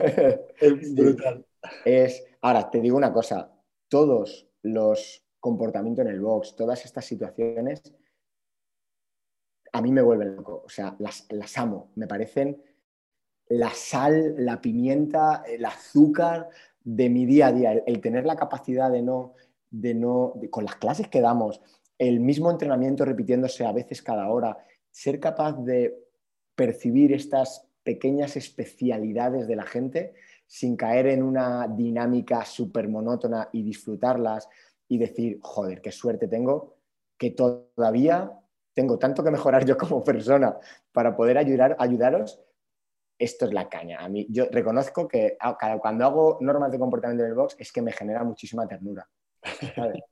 [0.59, 1.45] Es brutal.
[1.85, 3.53] Es, ahora, te digo una cosa.
[3.87, 7.81] Todos los comportamientos en el box, todas estas situaciones
[9.73, 10.63] a mí me vuelven loco.
[10.65, 11.91] O sea, las, amo.
[11.95, 12.61] Me parecen
[13.47, 16.49] la sal, la pimienta, el azúcar
[16.83, 17.71] de mi día a día.
[17.85, 19.33] El, tener la capacidad de no,
[19.69, 21.61] de no, con las clases que damos,
[21.97, 24.57] el mismo entrenamiento repitiéndose a veces cada hora,
[24.89, 25.95] ser capaz de
[26.55, 30.13] percibir estas pequeñas especialidades de la gente
[30.45, 34.49] sin caer en una dinámica súper monótona y disfrutarlas
[34.87, 36.75] y decir, joder, qué suerte tengo
[37.17, 38.31] que todavía
[38.73, 40.57] tengo tanto que mejorar yo como persona
[40.91, 42.41] para poder ayudar, ayudaros,
[43.23, 43.99] esto es la caña.
[43.99, 47.71] A mí, yo reconozco que ah, cuando hago normas de comportamiento en el box es
[47.71, 49.07] que me genera muchísima ternura.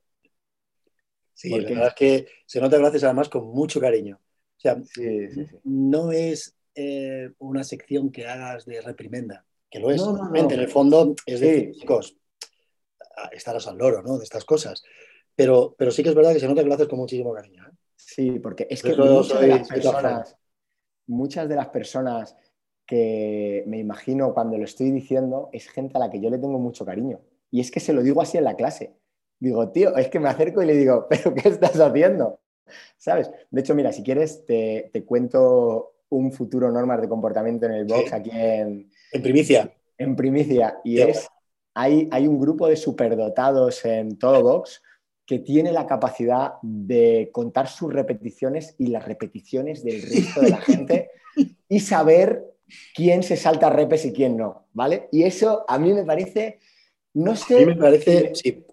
[1.32, 4.20] Sí, la verdad es que se nota gracias además con mucho cariño.
[4.20, 4.76] O sea,
[5.64, 10.02] no es eh, una sección que hagas de reprimenda, que lo es.
[10.34, 12.14] en el fondo es decir, chicos,
[13.32, 14.18] estarás al loro, ¿no?
[14.18, 14.82] De estas cosas.
[15.34, 17.66] Pero, pero sí que es verdad que se nota que lo haces con muchísimo cariño.
[17.66, 17.72] ¿eh?
[17.96, 20.36] Sí, porque es que muchas de, las personas,
[21.06, 22.36] muchas de las personas
[22.90, 26.58] que me imagino cuando lo estoy diciendo es gente a la que yo le tengo
[26.58, 27.20] mucho cariño.
[27.48, 28.96] Y es que se lo digo así en la clase.
[29.38, 32.40] Digo, tío, es que me acerco y le digo, ¿pero qué estás haciendo?
[32.98, 33.30] ¿Sabes?
[33.48, 38.12] De hecho, mira, si quieres, te, cuento un futuro normas de comportamiento en el box
[38.12, 38.90] aquí en...
[39.12, 39.72] En primicia.
[39.96, 40.80] En primicia.
[40.82, 41.28] Y es,
[41.74, 44.82] hay, hay un grupo de superdotados en todo box
[45.24, 50.56] que tiene la capacidad de contar sus repeticiones y las repeticiones del resto de la
[50.60, 51.10] gente
[51.68, 52.49] y saber
[52.94, 55.08] quién se salta repes y quién no, ¿vale?
[55.12, 56.60] Y eso a mí me parece,
[57.14, 57.56] no sé...
[57.56, 58.66] A mí me parece, sí.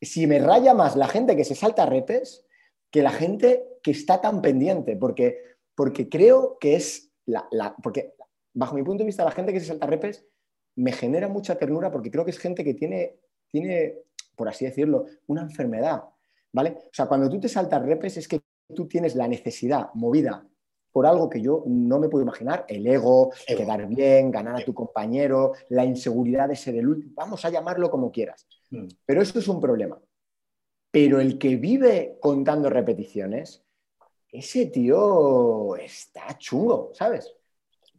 [0.00, 2.44] Si me raya más la gente que se salta repes
[2.90, 5.38] que la gente que está tan pendiente, porque,
[5.74, 8.14] porque creo que es la, la, Porque
[8.52, 10.24] bajo mi punto de vista la gente que se salta repes
[10.76, 13.16] me genera mucha ternura porque creo que es gente que tiene,
[13.50, 14.04] tiene
[14.36, 16.04] por así decirlo, una enfermedad,
[16.52, 16.76] ¿vale?
[16.86, 18.40] O sea, cuando tú te saltas repes es que
[18.74, 20.46] tú tienes la necesidad movida
[20.94, 24.72] por algo que yo no me puedo imaginar, el ego, quedar bien, ganar a tu
[24.72, 28.46] compañero, la inseguridad de ser el último, vamos a llamarlo como quieras.
[28.70, 28.86] Mm.
[29.04, 30.00] Pero esto es un problema.
[30.92, 33.64] Pero el que vive contando repeticiones,
[34.30, 37.34] ese tío está chungo, ¿sabes?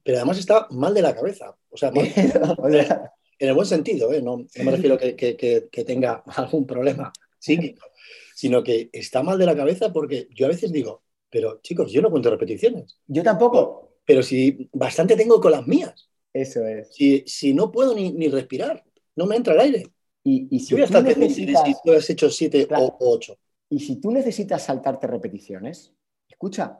[0.01, 1.53] Pero además está mal de la cabeza.
[1.69, 4.21] O sea, en el buen sentido, ¿eh?
[4.21, 7.85] no, me refiero que, que, tenga algún problema psíquico,
[8.33, 12.01] sino que está mal de la cabeza porque yo a veces digo, pero chicos, yo
[12.01, 12.99] no cuento repeticiones.
[13.07, 13.97] Yo tampoco.
[14.05, 16.09] Pero si bastante tengo con las mías.
[16.32, 16.93] Eso es.
[16.93, 18.84] Si, si no puedo ni, ni, respirar,
[19.15, 19.84] no me entra el aire.
[20.23, 21.63] Y, y si yo voy a necesitas...
[21.63, 23.38] si tú has hecho siete o ocho.
[23.69, 25.93] Y si tú necesitas saltarte repeticiones,
[26.30, 26.80] escucha,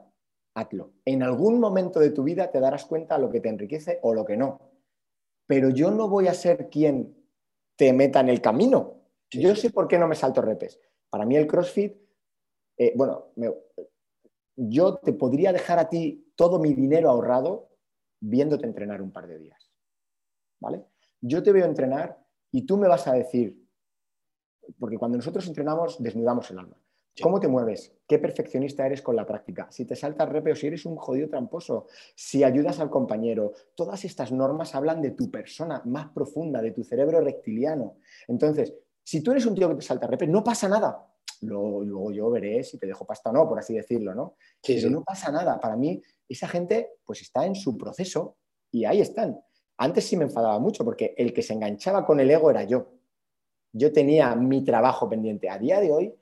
[0.54, 0.92] hazlo.
[1.04, 4.24] En algún momento de tu vida te darás cuenta lo que te enriquece o lo
[4.24, 4.76] que no
[5.46, 7.16] pero yo no voy a ser quien
[7.76, 9.02] te meta en el camino.
[9.30, 10.80] Yo sé por qué no me salto repes.
[11.08, 11.96] Para mí el CrossFit,
[12.78, 13.32] eh, bueno,
[14.56, 17.70] yo te podría dejar a ti todo mi dinero ahorrado
[18.20, 19.70] viéndote entrenar un par de días.
[20.60, 20.84] ¿Vale?
[21.20, 22.18] Yo te veo entrenar
[22.50, 23.62] y tú me vas a decir,
[24.78, 26.76] porque cuando nosotros entrenamos desnudamos el alma.
[27.22, 27.94] ¿Cómo te mueves?
[28.06, 29.68] ¿Qué perfeccionista eres con la práctica?
[29.70, 33.52] Si te saltas repe o si eres un jodido tramposo, si ayudas al compañero.
[33.74, 37.96] Todas estas normas hablan de tu persona más profunda, de tu cerebro reptiliano.
[38.28, 41.06] Entonces, si tú eres un tío que te salta repe, no pasa nada.
[41.42, 44.36] Luego, yo veré si te dejo pasta o no, por así decirlo, ¿no?
[44.66, 45.60] Pero no pasa nada.
[45.60, 48.36] Para mí, esa gente pues está en su proceso
[48.70, 49.38] y ahí están.
[49.78, 52.92] Antes sí me enfadaba mucho porque el que se enganchaba con el ego era yo.
[53.72, 55.50] Yo tenía mi trabajo pendiente.
[55.50, 56.14] A día de hoy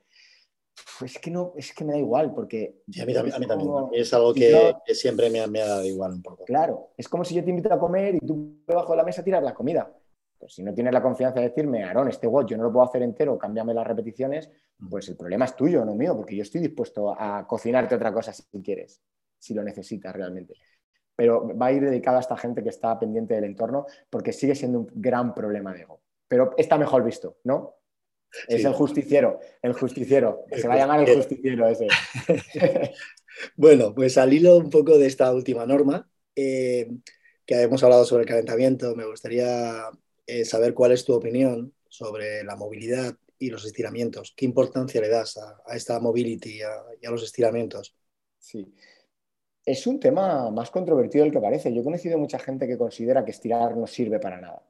[0.99, 2.81] pues es que no, es que me da igual, porque.
[3.01, 3.69] a mí, también.
[3.93, 6.43] Es algo que, siempre me, me, ha dado igual un poco.
[6.45, 9.23] Claro, es como si yo te invito a comer y tú debajo de la mesa
[9.23, 9.91] tiras la comida.
[10.45, 12.85] Pues si no tienes la confianza de decirme, Aarón, este watch yo no lo puedo
[12.85, 14.47] hacer entero, cámbiame las repeticiones,
[14.87, 18.31] pues el problema es tuyo, no mío, porque yo estoy dispuesto a cocinarte otra cosa
[18.31, 19.01] si quieres,
[19.39, 20.53] si lo necesitas realmente.
[21.15, 24.53] Pero va a ir dedicado a esta gente que está pendiente del entorno, porque sigue
[24.53, 26.03] siendo un gran problema de ego.
[26.27, 27.77] Pero está mejor visto, ¿no?
[28.47, 30.45] Es el justiciero, el justiciero.
[30.51, 31.87] Se va a llamar el justiciero ese.
[33.55, 36.87] bueno, pues al hilo un poco de esta última norma, eh,
[37.47, 39.89] que hemos hablado sobre el calentamiento, me gustaría
[40.25, 44.33] eh, saber cuál es tu opinión sobre la movilidad y los estiramientos.
[44.35, 47.95] ¿Qué importancia le das a, esta mobility y a los estiramientos?
[48.37, 48.73] Sí.
[49.65, 51.73] Es un tema más controvertido del que parece.
[51.73, 54.63] Yo he conocido mucha gente que considera que estirar no sirve para nada.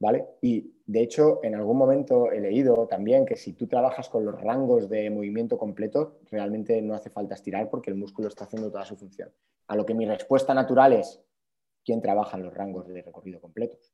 [0.00, 0.26] ¿vale?
[0.40, 4.40] Y de hecho, en algún momento he leído también que si tú trabajas con los
[4.40, 8.84] rangos de movimiento completo, realmente no hace falta estirar porque el músculo está haciendo toda
[8.84, 9.30] su función.
[9.68, 11.20] A lo que mi respuesta natural es,
[11.84, 13.92] ¿quién trabaja en los rangos de recorrido completos?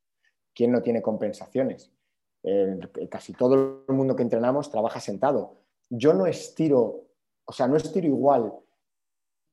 [0.57, 1.93] ¿Quién no tiene compensaciones?
[3.11, 5.57] casi todo el mundo que entrenamos trabaja sentado.
[5.91, 7.09] Yo no estiro,
[7.45, 8.53] o sea, no estiro igual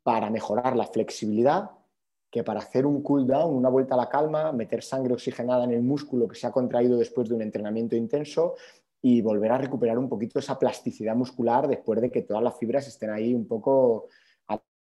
[0.04, 1.72] para mejorar la flexibilidad
[2.30, 5.72] que para hacer un cool down, una vuelta a la calma, meter sangre oxigenada en
[5.72, 8.56] el músculo que se ha contraído después de un entrenamiento intenso
[9.02, 12.88] y volver a recuperar un poquito esa plasticidad muscular después de que todas las fibras
[12.88, 14.08] estén ahí un poco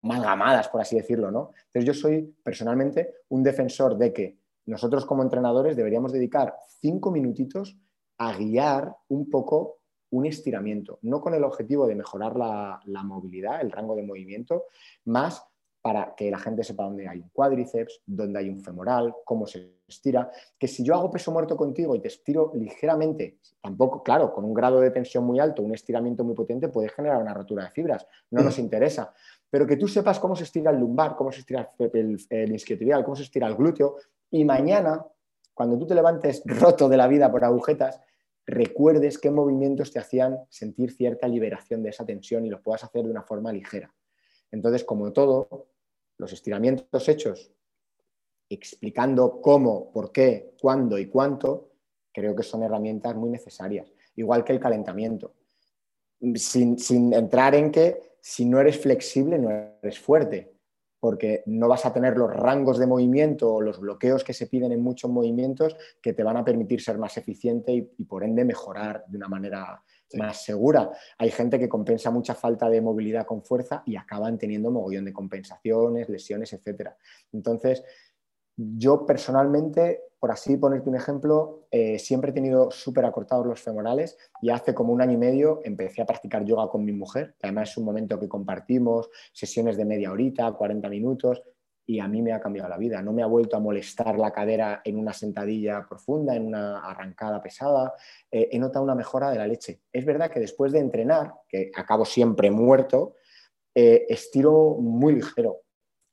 [0.02, 1.52] amalgamadas, por así decirlo, ¿no?
[1.66, 4.38] Entonces yo soy personalmente un defensor de que
[4.68, 7.76] nosotros como entrenadores deberíamos dedicar cinco minutitos
[8.18, 9.78] a guiar un poco
[10.10, 14.64] un estiramiento, no con el objetivo de mejorar la, la movilidad, el rango de movimiento,
[15.04, 15.46] más
[15.80, 19.78] para que la gente sepa dónde hay un cuádriceps, dónde hay un femoral, cómo se
[19.86, 20.30] estira.
[20.58, 24.52] Que si yo hago peso muerto contigo y te estiro ligeramente, tampoco, claro, con un
[24.52, 28.06] grado de tensión muy alto, un estiramiento muy potente puede generar una rotura de fibras.
[28.30, 28.60] No nos mm.
[28.60, 29.14] interesa.
[29.48, 33.04] Pero que tú sepas cómo se estira el lumbar, cómo se estira el, el isquiotibial,
[33.04, 33.96] cómo se estira el glúteo.
[34.30, 35.04] Y mañana,
[35.54, 38.00] cuando tú te levantes roto de la vida por agujetas,
[38.46, 43.04] recuerdes qué movimientos te hacían sentir cierta liberación de esa tensión y los puedas hacer
[43.04, 43.94] de una forma ligera.
[44.50, 45.68] Entonces, como todo,
[46.16, 47.52] los estiramientos hechos
[48.48, 51.72] explicando cómo, por qué, cuándo y cuánto,
[52.12, 55.34] creo que son herramientas muy necesarias, igual que el calentamiento.
[56.34, 60.57] sin, entrar en que si no eres flexible no eres fuerte
[61.00, 64.72] porque no vas a tener los rangos de movimiento o los bloqueos que se piden
[64.72, 69.04] en muchos movimientos que te van a permitir ser más eficiente y, por ende mejorar
[69.06, 69.82] de una manera
[70.14, 70.90] más segura.
[71.18, 75.12] Hay gente que compensa mucha falta de movilidad con fuerza y acaban teniendo mogollón de
[75.12, 76.90] compensaciones, lesiones, etc.
[77.32, 77.84] Entonces,
[78.58, 84.18] yo personalmente, por así ponerte un ejemplo, eh, siempre he tenido súper acortados los femorales
[84.42, 87.46] y hace como un año y medio empecé a practicar yoga con mi mujer, que
[87.46, 91.44] además es un momento que compartimos, sesiones de media horita, 40 minutos,
[91.86, 93.00] y a mí me ha cambiado la vida.
[93.00, 97.40] No me ha vuelto a molestar la cadera en una sentadilla profunda, en una arrancada
[97.40, 97.94] pesada.
[98.30, 99.80] Eh, he notado una mejora de la leche.
[99.90, 103.14] Es verdad que después de entrenar, que acabo siempre muerto,
[103.74, 105.62] eh, estiro muy ligero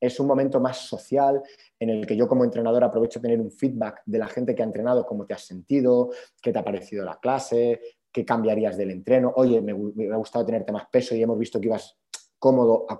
[0.05, 1.41] es un momento más social
[1.79, 4.65] en el que yo como entrenador aprovecho tener un feedback de la gente que ha
[4.65, 6.09] entrenado, cómo te has sentido,
[6.41, 7.81] qué te ha parecido la clase,
[8.11, 9.33] qué cambiarías del entreno.
[9.35, 9.73] Oye, me,
[10.11, 11.97] ha gustado tenerte más peso y hemos visto que ibas
[12.39, 12.97] cómodo, a,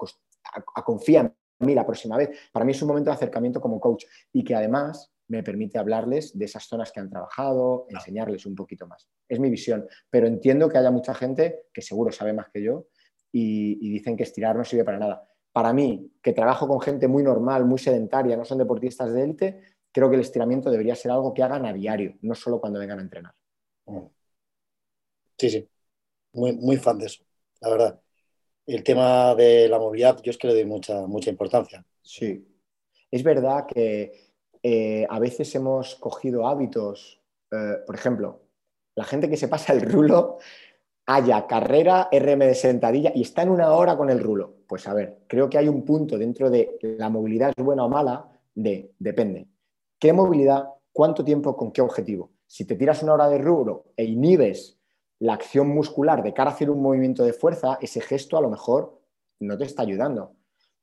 [0.76, 2.30] a, confía en mí la próxima vez.
[2.52, 6.38] Para mí es un momento de acercamiento como coach y que además me permite hablarles
[6.38, 9.08] de esas zonas que han trabajado, enseñarles un poquito más.
[9.28, 12.88] Es mi visión, pero entiendo que haya mucha gente que seguro sabe más que yo
[13.32, 17.08] y, y dicen que estirar no sirve para nada para mí, que trabajo con gente
[17.08, 21.12] muy normal, muy sedentaria, no son deportistas de élite, creo que el estiramiento debería ser
[21.12, 23.34] algo que hagan a diario, no solo cuando vengan a entrenar.
[23.86, 24.06] Mm.
[25.38, 25.70] Sí, sí,
[26.34, 27.24] muy, muy fan de eso,
[27.62, 28.02] la verdad.
[28.66, 31.86] El tema de la movilidad, yo es que le doy mucha, mucha importancia.
[32.02, 32.46] Sí,
[33.10, 34.12] es verdad que
[34.62, 37.22] eh, a veces hemos cogido hábitos,
[37.54, 38.42] eh, por ejemplo,
[38.94, 40.38] la gente que se pasa el rulo
[41.08, 44.56] haya carrera, RM de sentadilla y está en una hora con el rulo.
[44.68, 47.90] Pues a ver, creo que hay un punto dentro de la movilidad es buena o
[47.90, 49.48] mala de depende.
[50.00, 50.70] ¿Qué movilidad?
[50.92, 51.56] ¿Cuánto tiempo?
[51.56, 52.32] ¿Con qué objetivo?
[52.48, 54.80] Si te tiras una hora de rulo e inhibes
[55.20, 58.50] la acción muscular de cara a hacer un movimiento de fuerza, ese gesto a lo
[58.50, 59.00] mejor
[59.40, 60.34] no te está ayudando.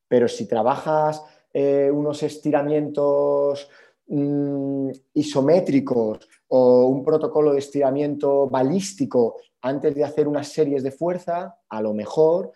[0.09, 3.69] Pero si trabajas eh, unos estiramientos
[4.07, 11.59] mm, isométricos o un protocolo de estiramiento balístico antes de hacer unas series de fuerza,
[11.69, 12.53] a lo mejor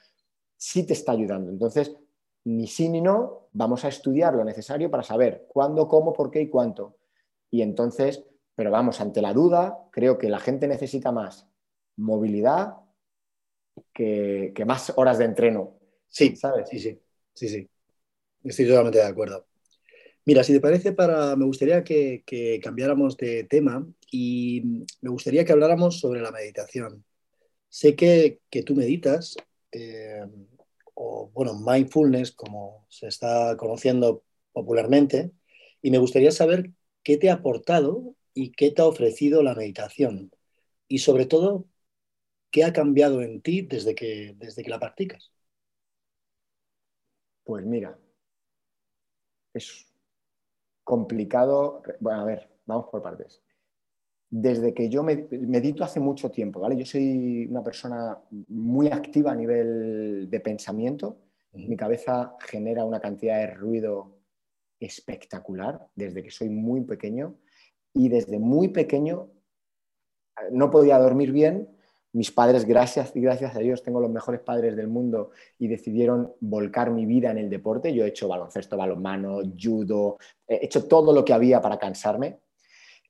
[0.56, 1.50] sí te está ayudando.
[1.50, 1.96] Entonces,
[2.44, 6.42] ni sí ni no, vamos a estudiar lo necesario para saber cuándo, cómo, por qué
[6.42, 6.98] y cuánto.
[7.50, 11.48] Y entonces, pero vamos, ante la duda, creo que la gente necesita más
[11.96, 12.76] movilidad
[13.92, 15.78] que, más horas de entreno.
[16.08, 16.68] Sí, ¿sabes?
[16.68, 17.00] Sí, sí,
[17.32, 17.70] sí, sí.
[18.44, 19.45] Estoy totalmente de acuerdo.
[20.26, 22.24] Mira, si te parece, para, me gustaría que,
[22.62, 27.04] cambiáramos de tema y me gustaría que habláramos sobre la meditación.
[27.68, 29.36] Sé que, tú meditas,
[29.72, 30.24] eh,
[30.94, 35.32] o bueno, mindfulness, como se está conociendo popularmente,
[35.82, 36.72] y me gustaría saber
[37.04, 40.32] qué te ha aportado y qué te ha ofrecido la meditación.
[40.88, 41.66] Y sobre todo,
[42.50, 45.32] qué ha cambiado en ti desde que, desde que la practicas.
[47.44, 47.98] Pues mira,
[49.54, 49.86] es
[50.86, 51.82] complicado.
[51.98, 53.42] Bueno, a ver, vamos por partes.
[54.30, 56.76] Desde que yo medito hace mucho tiempo, ¿vale?
[56.76, 58.18] Yo soy una persona
[58.48, 61.18] muy activa a nivel de pensamiento.
[61.52, 64.20] Mi cabeza genera una cantidad de ruido
[64.78, 67.34] espectacular desde que soy muy pequeño
[67.92, 69.30] y desde muy pequeño
[70.52, 71.75] no podía dormir bien
[72.16, 76.32] mis padres, gracias y gracias a Dios, tengo los mejores padres del mundo y decidieron
[76.40, 77.92] volcar mi vida en el deporte.
[77.92, 80.16] Yo he hecho baloncesto, balonmano, judo,
[80.48, 82.38] he hecho todo lo que había para cansarme,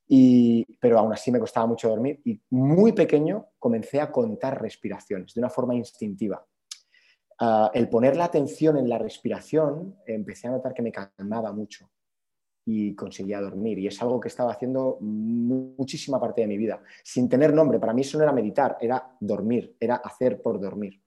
[0.08, 2.20] y, pero aún así me costaba mucho dormir.
[2.24, 6.44] Y muy pequeño comencé a contar respiraciones de una forma instintiva.
[7.38, 11.88] Ah, el poner la atención en la respiración, empecé a notar que me calmaba mucho
[12.66, 13.78] y conseguía dormir.
[13.78, 17.78] Y es algo que estaba haciendo muchísima parte de mi vida, sin tener nombre.
[17.78, 21.00] Para mí eso no era meditar, era dormir, era hacer por dormir.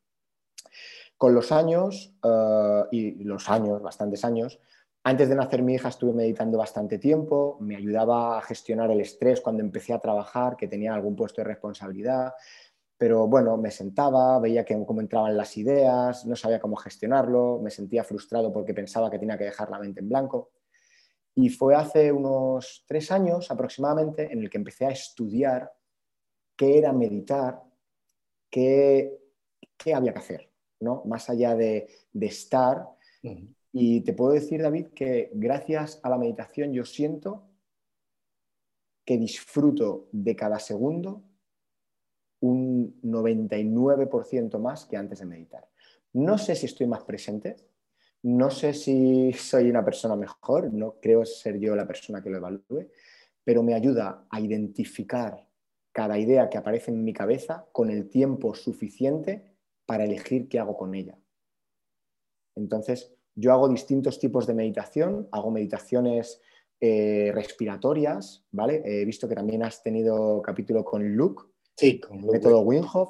[1.18, 4.60] Con los años, eh, y los años, bastantes años,
[5.04, 9.42] antes de nacer mi hija estuve meditando bastante tiempo, me ayudaba a gestionar el estrés
[9.42, 12.34] cuando empecé a trabajar, que tenía algún puesto de responsabilidad,
[12.98, 17.70] pero bueno, me sentaba, veía que, cómo entraban las ideas, no sabía cómo gestionarlo, me
[17.70, 20.52] sentía frustrado porque pensaba que tenía que dejar la mente en blanco.
[21.42, 25.72] Y fue hace unos tres años aproximadamente en el que empecé a estudiar
[26.58, 27.64] qué era meditar,
[28.50, 29.22] qué,
[29.94, 31.02] había que hacer, ¿no?
[31.06, 31.88] más allá de,
[32.20, 32.90] estar.
[33.72, 37.48] Y te puedo decir, David, que gracias a la meditación yo siento
[39.06, 41.24] que disfruto de cada segundo
[42.42, 45.70] un 99% más que antes de meditar.
[46.12, 47.56] No sé si estoy más presente,
[48.24, 52.38] no sé si soy una persona mejor, no creo ser yo la persona que lo
[52.38, 52.90] evalúe,
[53.44, 55.48] pero me ayuda a identificar
[55.92, 59.56] cada idea que aparece en mi cabeza con el tiempo suficiente
[59.86, 61.18] para elegir qué hago con ella.
[62.56, 66.42] Entonces, yo hago distintos tipos de meditación, hago meditaciones
[66.82, 68.82] eh, respiratorias, ¿vale?
[68.86, 71.44] He visto que también has tenido capítulo con Luke,
[71.76, 73.10] sí, con el método Wim Hof.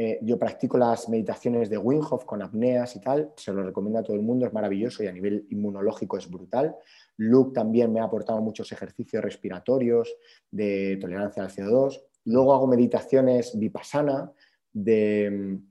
[0.00, 4.04] Eh, yo practico las meditaciones de Wim con apneas y tal, se lo recomiendo a
[4.04, 6.76] todo el mundo, es maravilloso y a nivel inmunológico es brutal.
[7.16, 10.14] Luke también me ha aportado muchos ejercicios respiratorios
[10.52, 12.00] de tolerancia al CO2.
[12.26, 14.30] Luego hago meditaciones vipassana
[14.72, 15.68] de mm,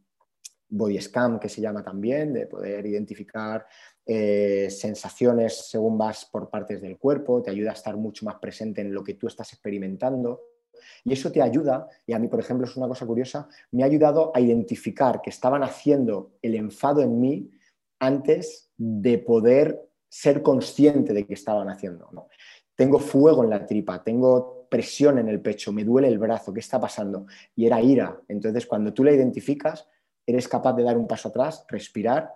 [0.70, 3.66] body scan, que se llama también, de poder identificar
[4.06, 8.82] eh, sensaciones según vas por partes del cuerpo, te ayuda a estar mucho más presente
[8.82, 10.42] en lo que tú estás experimentando.
[11.04, 13.86] Y eso te ayuda, y a mí, por ejemplo, es una cosa curiosa, me ha
[13.86, 17.52] ayudado a identificar que estaban haciendo el enfado en mí
[18.00, 22.10] antes de poder ser consciente de que estaban haciendo.
[22.76, 26.60] Tengo fuego en la tripa, tengo presión en el pecho, me duele el brazo, ¿qué
[26.60, 27.26] está pasando?
[27.56, 28.20] Y era ira.
[28.28, 29.88] Entonces, cuando tú la identificas,
[30.26, 32.32] eres capaz de dar un paso atrás, respirar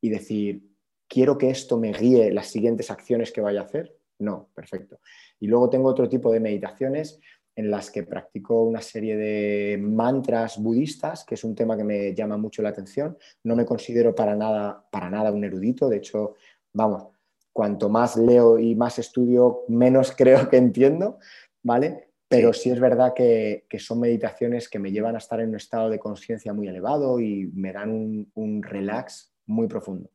[0.00, 0.62] y decir,
[1.06, 3.96] quiero que esto me guíe las siguientes acciones que vaya a hacer.
[4.18, 5.00] No, perfecto.
[5.38, 7.20] Y luego tengo otro tipo de meditaciones
[7.56, 12.14] en las que practico una serie de mantras budistas, que es un tema que me
[12.14, 13.18] llama mucho la atención.
[13.44, 16.34] No me considero para nada, para nada un erudito, de hecho,
[16.72, 17.08] vamos,
[17.52, 21.18] cuanto más leo y más estudio, menos creo que entiendo,
[21.62, 22.10] ¿vale?
[22.28, 25.90] Pero sí, es verdad que, son meditaciones que me llevan a estar en un estado
[25.90, 30.08] de conciencia muy elevado y me dan un, relax muy profundo.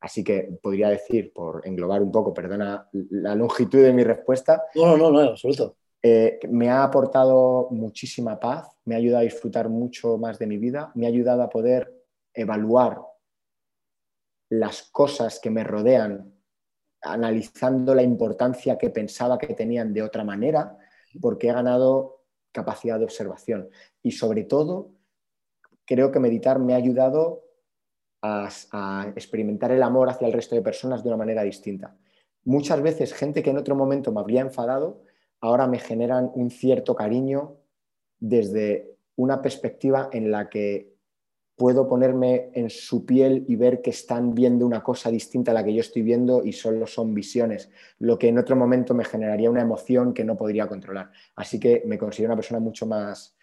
[0.00, 4.62] Así que podría decir, por englobar un poco, perdona la longitud de mi respuesta.
[4.76, 5.76] No, no, no, no absoluto.
[6.06, 10.58] Eh, me ha aportado muchísima paz, me ha ayudado a disfrutar mucho más de mi
[10.58, 13.00] vida, me ha ayudado a poder evaluar
[14.50, 16.30] las cosas que me rodean,
[17.00, 20.76] analizando la importancia que pensaba que tenían de otra manera
[21.22, 23.70] porque he ganado capacidad de observación.
[24.02, 24.90] Y sobre todo,
[25.86, 27.44] creo que meditar me ha ayudado
[28.20, 31.96] a, experimentar el amor hacia el resto de personas de una manera distinta.
[32.44, 35.02] Muchas veces gente que en otro momento me habría enfadado,
[35.44, 37.58] ahora me generan un cierto cariño
[38.18, 40.94] desde una perspectiva en la que
[41.54, 45.62] puedo ponerme en su piel y ver que están viendo una cosa distinta a la
[45.62, 49.50] que yo estoy viendo y solo son visiones, lo que en otro momento me generaría
[49.50, 51.10] una emoción que no podría controlar.
[51.36, 53.36] Así que me considero una persona mucho más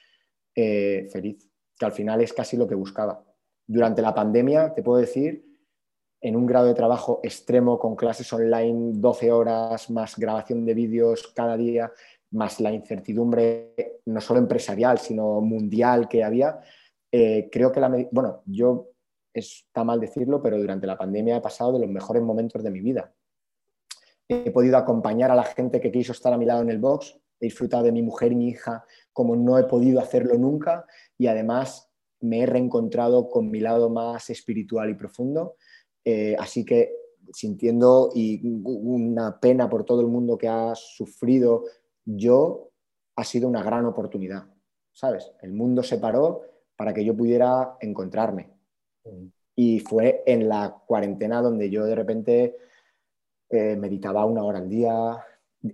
[0.56, 1.47] eh, feliz,
[1.78, 3.24] que al final es casi lo que buscaba.
[3.68, 5.51] Durante la pandemia, te puedo decir,
[6.22, 11.32] en un grado de trabajo extremo con clases online, 12 horas, más grabación de vídeos
[11.36, 11.91] cada día,
[12.32, 13.74] más la incertidumbre
[14.05, 16.59] no solo empresarial, sino mundial que había,
[17.11, 17.89] eh, creo que la...
[18.11, 18.89] Bueno, yo
[19.34, 22.82] está mal decirlo, pero durante la pandemia he pasado de los mejores momentos de mi
[22.82, 23.13] vida.
[24.28, 27.19] He podido acompañar a la gente que quiso estar a mi lado en el box,
[27.39, 30.86] he disfrutado de mi mujer y mi hija como no he podido hacerlo nunca
[31.17, 31.91] y además
[32.22, 35.55] me he reencontrado con mi lado más espiritual y profundo.
[36.04, 36.93] Eh, así que
[37.34, 41.64] sintiendo y una pena por todo el mundo que ha sufrido,
[42.06, 42.72] yo
[43.16, 44.45] ha sido una gran oportunidad,
[44.91, 45.32] ¿sabes?
[45.41, 46.41] El mundo se paró
[46.76, 48.49] para que yo pudiera encontrarme.
[49.06, 49.28] Mm.
[49.56, 52.58] Y fue en la cuarentena donde yo de repente
[53.49, 55.24] eh, meditaba una hora al día,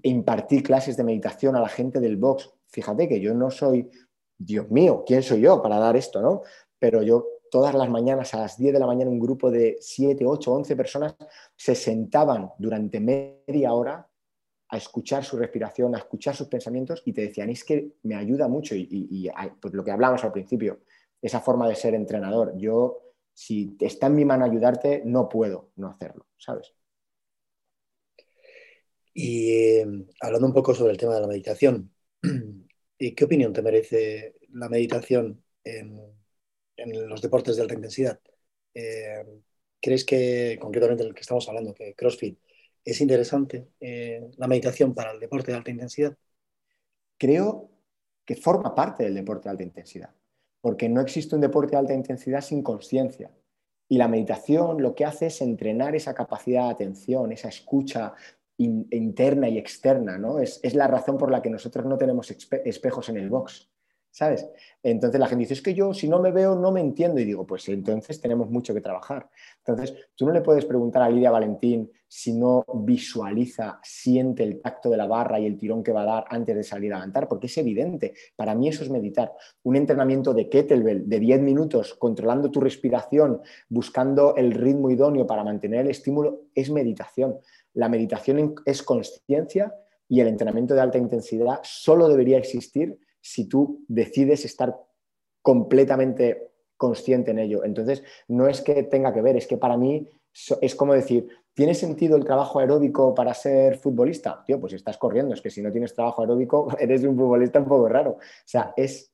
[0.03, 2.51] impartí clases de meditación a la gente del box.
[2.67, 3.89] Fíjate que yo no soy,
[4.38, 6.21] Dios mío, ¿quién soy yo para dar esto?
[6.21, 6.41] ¿no?
[6.80, 10.25] Pero yo todas las mañanas a las 10 de la mañana un grupo de 7,
[10.25, 11.15] 8, 11 personas
[11.55, 14.09] se sentaban durante media hora
[14.69, 18.47] a escuchar su respiración, a escuchar sus pensamientos y te decían, es que me ayuda
[18.47, 19.29] mucho y,
[19.61, 20.81] pues lo que hablamos al principio,
[21.21, 22.57] esa forma de ser entrenador.
[22.57, 23.01] Yo,
[23.33, 26.73] si está en mi mano ayudarte, no puedo no hacerlo, ¿sabes?
[29.13, 31.91] Y em, hablando un poco sobre el tema de la meditación,
[32.99, 35.43] ¿y qué opinión te merece la meditación
[36.86, 38.19] los deportes de alta intensidad?
[38.73, 39.41] Em,
[39.82, 42.39] ¿Crees que, concretamente el que estamos hablando, que CrossFit,
[42.84, 46.17] es interesante eh, la meditación para el deporte de alta intensidad?
[47.17, 47.71] Creo
[48.25, 50.17] que forma parte del deporte de alta intensidad
[50.67, 53.32] porque no existe un deporte de alta intensidad sin conciencia.
[53.88, 58.13] Y la meditación lo que hace es entrenar esa capacidad de atención, esa escucha
[58.57, 60.17] interna y externa.
[60.17, 60.39] ¿no?
[60.39, 63.69] Es, la razón por la que nosotros no tenemos espejos en el box.
[64.11, 64.47] ¿Sabes?
[64.81, 67.25] Entonces la gente dice, es que yo si no me veo no me entiendo y
[67.25, 69.29] digo, pues entonces tenemos mucho que trabajar.
[69.59, 74.89] Entonces tú no le puedes preguntar a Lidia Valentín si no visualiza, siente el tacto
[74.89, 77.27] de la barra y el tirón que va a dar antes de salir a levantar,
[77.27, 78.13] porque es evidente.
[78.35, 79.33] Para mí eso es meditar.
[79.63, 85.43] Un entrenamiento de kettlebell de 10 minutos, controlando tu respiración, buscando el ritmo idóneo para
[85.43, 87.39] mantener el estímulo, es meditación.
[87.73, 89.75] La meditación es conciencia
[90.07, 92.97] y el entrenamiento de alta intensidad solo debería existir
[93.28, 94.80] si tú decides estar
[95.41, 97.63] completamente consciente en ello.
[97.65, 100.07] Entonces, no es que tenga que ver, es que para mí
[100.61, 104.43] es como decir, ¿tiene sentido el trabajo aeróbico para ser futbolista?
[104.45, 107.67] Tío, pues estás corriendo, es que si no tienes trabajo aeróbico, eres un futbolista un
[107.67, 108.11] poco raro.
[108.11, 109.11] O sea, es,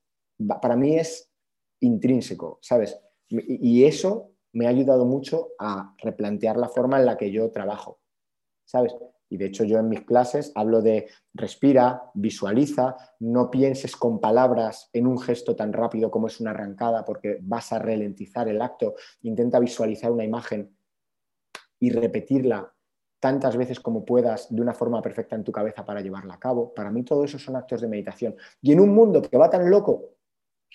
[0.61, 1.31] para mí es
[1.79, 2.99] intrínseco, ¿sabes?
[3.29, 7.99] Y eso me ha ayudado mucho a replantear la forma en la que yo trabajo,
[8.65, 8.93] ¿sabes?
[9.33, 14.91] Y de hecho yo en mis clases hablo de respira, visualiza, no pienses con palabras
[14.93, 18.93] en un gesto tan rápido como es una arrancada porque vas a ralentizar el acto,
[19.23, 20.77] intenta visualizar una imagen
[21.79, 22.71] y repetirla
[23.19, 26.71] tantas veces como puedas de una forma perfecta en tu cabeza para llevarla a cabo.
[26.71, 28.35] Para mí todo eso son actos de meditación.
[28.61, 30.11] Y en un mundo que va tan loco,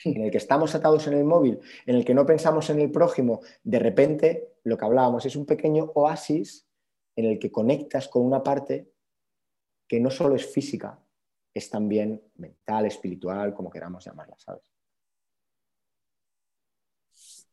[0.04, 2.90] en el que estamos atados en el móvil, en el que no pensamos en el
[2.90, 6.67] prójimo, de repente lo que hablábamos es un pequeño oasis
[7.18, 8.92] en el que conectas con una parte
[9.88, 11.00] que no solo es física,
[11.52, 14.62] es también mental, espiritual, como queramos llamarla, ¿sabes?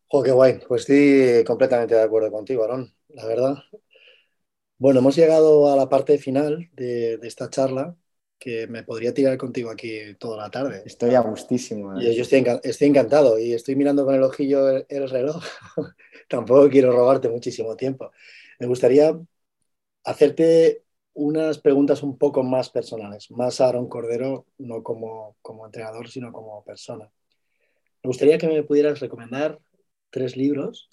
[0.09, 0.59] Oh, qué guay.
[0.67, 3.55] Pues estoy completamente de acuerdo contigo, Aaron, la verdad.
[4.77, 7.97] Bueno, hemos llegado a la parte final de, esta charla,
[8.37, 10.83] que me podría tirar contigo aquí toda la tarde.
[10.85, 11.99] Estoy a gustísimo.
[11.99, 12.13] ¿eh?
[12.13, 15.43] Yo, estoy, encantado y estoy mirando con el ojillo el, reloj.
[16.29, 18.11] Tampoco quiero robarte muchísimo tiempo.
[18.59, 19.19] Me gustaría
[20.05, 20.83] hacerte
[21.13, 26.31] unas preguntas un poco más personales, más a Aaron Cordero, no como, como entrenador, sino
[26.31, 27.11] como persona.
[28.03, 29.59] Me gustaría que me pudieras recomendar
[30.09, 30.89] tres libros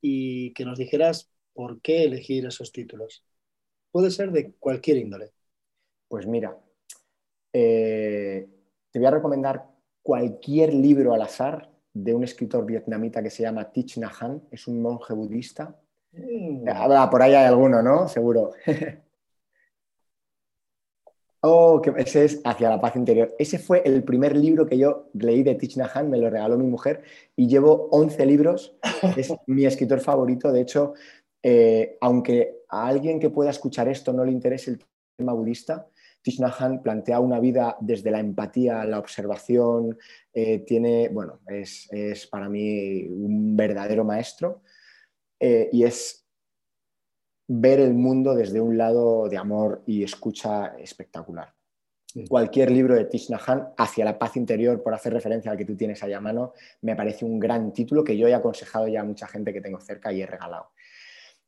[0.00, 3.24] y que nos dijeras por qué elegir esos títulos.
[3.90, 5.32] Puede ser de cualquier índole.
[6.08, 6.58] Pues mira,
[7.52, 8.48] eh,
[8.90, 9.64] te voy a recomendar
[10.02, 14.66] cualquier libro al azar de un escritor vietnamita que se llama Thich Nhat Hanh, es
[14.66, 15.80] un monje budista.
[16.16, 16.68] Mm.
[16.68, 18.08] Ah, por ahí hay alguno, ¿no?
[18.08, 18.52] Seguro.
[21.40, 23.34] oh, que ese es Hacia la paz interior.
[23.38, 26.56] Ese fue el primer libro que yo leí de Thich Nhat Hanh, me lo regaló
[26.56, 27.02] mi mujer
[27.36, 28.76] y llevo 11 libros.
[29.16, 30.52] Es mi escritor favorito.
[30.52, 30.94] De hecho,
[31.42, 34.80] eh, aunque a alguien que pueda escuchar esto no le interese el
[35.16, 35.86] tema budista,
[36.22, 36.40] Thich
[36.82, 39.98] plantea una vida desde la empatía, la observación,
[40.32, 44.62] eh, tiene, bueno, es, para mí un verdadero maestro
[45.46, 46.26] eh, y es
[47.46, 51.52] ver el mundo desde un lado de amor y escucha espectacular.
[52.14, 52.26] Mm.
[52.28, 53.28] Cualquier libro de Thich
[53.76, 56.96] hacia la paz interior, por hacer referencia al que tú tienes ahí a mano, me
[56.96, 60.10] parece un gran título que yo he aconsejado ya a mucha gente que tengo cerca
[60.14, 60.70] y he regalado.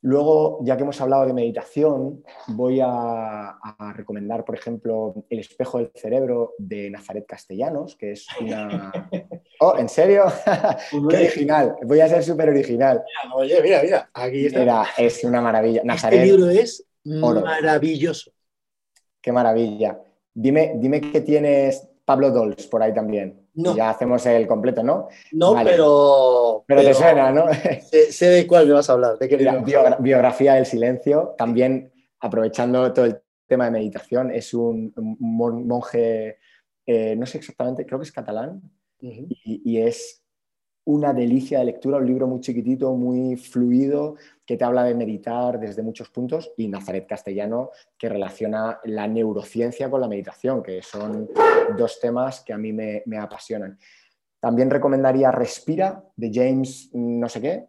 [0.03, 3.59] Luego, ya que hemos hablado de meditación, voy a,
[3.95, 8.93] recomendar, por ejemplo, El espejo del cerebro de Nazaret Castellanos, que es una...
[9.61, 10.25] Oh, ¿en serio?
[11.11, 11.77] ¡Qué original!
[11.83, 13.03] Voy a ser súper original.
[13.35, 14.87] Oye, mira, mira, aquí está.
[14.99, 15.79] es una maravilla.
[15.79, 18.31] Este Nazaret, este libro es maravilloso.
[19.21, 19.99] Qué maravilla.
[20.33, 23.49] Dime, dime que tienes Pablo Dols por ahí también.
[23.55, 25.09] Ya hacemos el completo, ¿no?
[25.33, 27.47] No, pero, pero, te suena, ¿no?
[28.11, 29.19] Sé, de cuál me vas a hablar.
[29.19, 29.37] ¿De qué
[29.99, 31.35] biografía del silencio.
[31.39, 31.91] También
[32.21, 36.39] aprovechando todo el tema de meditación, es un, monje,
[36.85, 38.61] eh, no sé exactamente, creo que es catalán,
[39.01, 40.23] y, es
[40.85, 45.59] una delicia de lectura, un libro muy chiquitito, muy fluido, que te habla de meditar
[45.59, 51.29] desde muchos puntos, y Nazaret Castellano, que relaciona la neurociencia con la meditación, que son
[51.77, 53.79] dos temas que a mí me, apasionan.
[54.39, 57.67] También recomendaría Respira, de James no sé qué.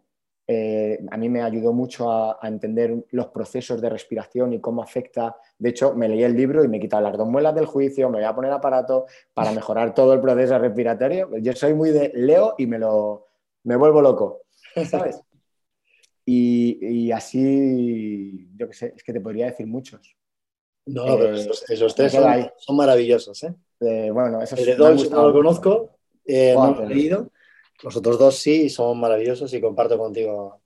[0.50, 5.36] Eh, a mí me ayudó mucho a, entender los procesos de respiración y cómo afecta.
[5.58, 8.08] De hecho, me leí el libro y me he quitado las dos muelas del juicio,
[8.08, 11.36] me voy a poner aparato para mejorar todo el proceso respiratorio.
[11.36, 13.26] Yo soy muy de leo y me lo
[13.64, 14.42] me vuelvo loco,
[14.88, 15.20] ¿sabes?
[16.30, 20.14] Y, así, yo qué sé, es que te podría decir muchos.
[20.84, 23.44] No, pero eh, esos, tres son, maravillosos.
[23.44, 23.54] ¿eh?
[23.80, 27.30] eh bueno, esos El de no lo conozco, eh, no lo he leído.
[27.82, 30.62] Los otros dos sí, son maravillosos y comparto contigo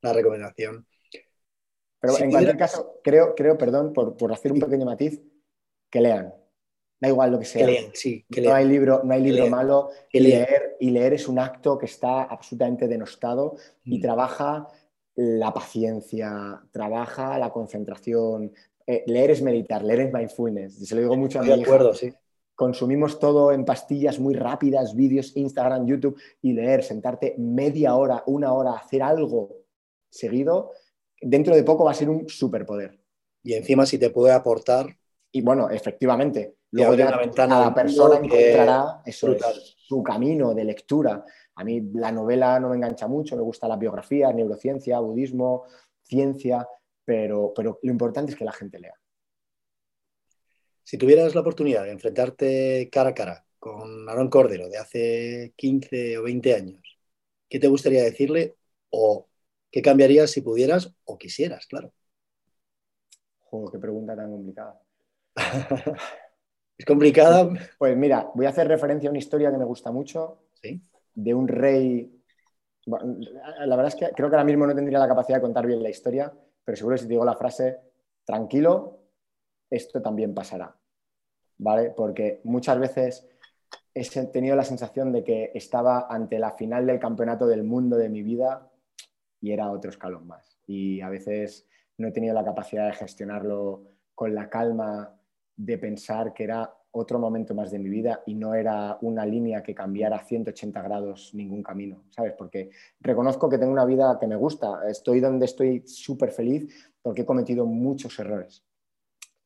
[0.00, 0.86] la recomendación.
[2.00, 5.20] Pero en cualquier caso, creo, creo perdón, por, por hacer un pequeño matiz,
[5.90, 6.32] que lean.
[7.00, 7.68] Da igual lo que sea.
[7.92, 9.90] sí, no, Hay libro, no hay libro malo.
[10.12, 14.02] y leer, y leer es un acto que está absolutamente denostado y mm.
[14.02, 14.68] trabaja
[15.14, 18.52] la paciencia, trabaja la concentración.
[18.86, 20.88] Eh, leer es meditar, leer es mindfulness.
[20.88, 22.12] Se lo digo mucho a mi De acuerdo, sí.
[22.58, 28.52] Consumimos todo en pastillas muy rápidas, vídeos, Instagram, YouTube, y leer, sentarte media hora, una
[28.52, 29.58] hora, hacer algo
[30.10, 30.72] seguido,
[31.20, 32.98] dentro de poco va a ser un superpoder.
[33.44, 34.88] Y encima si te puede aportar.
[35.30, 39.36] Y bueno, efectivamente, Luego ya cada persona encontrará eso
[39.76, 41.24] su camino de lectura.
[41.54, 45.62] A mí la novela no me engancha mucho, me gusta la biografía, neurociencia, budismo,
[46.02, 46.68] ciencia,
[47.04, 48.94] pero, pero lo importante es que la gente lea.
[50.88, 56.16] Si tuvieras la oportunidad de enfrentarte cara a cara con Aaron Cordero de hace 15
[56.16, 56.80] o 20 años,
[57.46, 58.56] ¿qué te gustaría decirle
[58.88, 59.28] o
[59.70, 61.92] qué cambiarías si pudieras o quisieras, claro?
[63.40, 64.80] Joder, qué pregunta tan complicada.
[66.78, 67.50] ¿Es complicada?
[67.76, 70.80] Pues mira, voy a hacer referencia a una historia que me gusta mucho ¿Sí?
[71.14, 72.10] de un rey.
[72.86, 75.82] La verdad es que creo que ahora mismo no tendría la capacidad de contar bien
[75.82, 76.32] la historia,
[76.64, 77.76] pero seguro que si te digo la frase,
[78.24, 79.02] tranquilo,
[79.68, 80.77] esto también pasará.
[81.58, 81.90] ¿Vale?
[81.90, 83.28] Porque muchas veces
[83.94, 88.08] he tenido la sensación de que estaba ante la final del campeonato del mundo de
[88.08, 88.70] mi vida
[89.40, 90.58] y era otro escalón más.
[90.66, 93.82] Y a veces no he tenido la capacidad de gestionarlo
[94.14, 95.14] con la calma
[95.56, 99.62] de pensar que era otro momento más de mi vida y no era una línea
[99.62, 102.32] que cambiara 180 grados ningún camino, ¿sabes?
[102.36, 107.22] Porque reconozco que tengo una vida que me gusta, estoy donde estoy súper feliz porque
[107.22, 108.64] he cometido muchos errores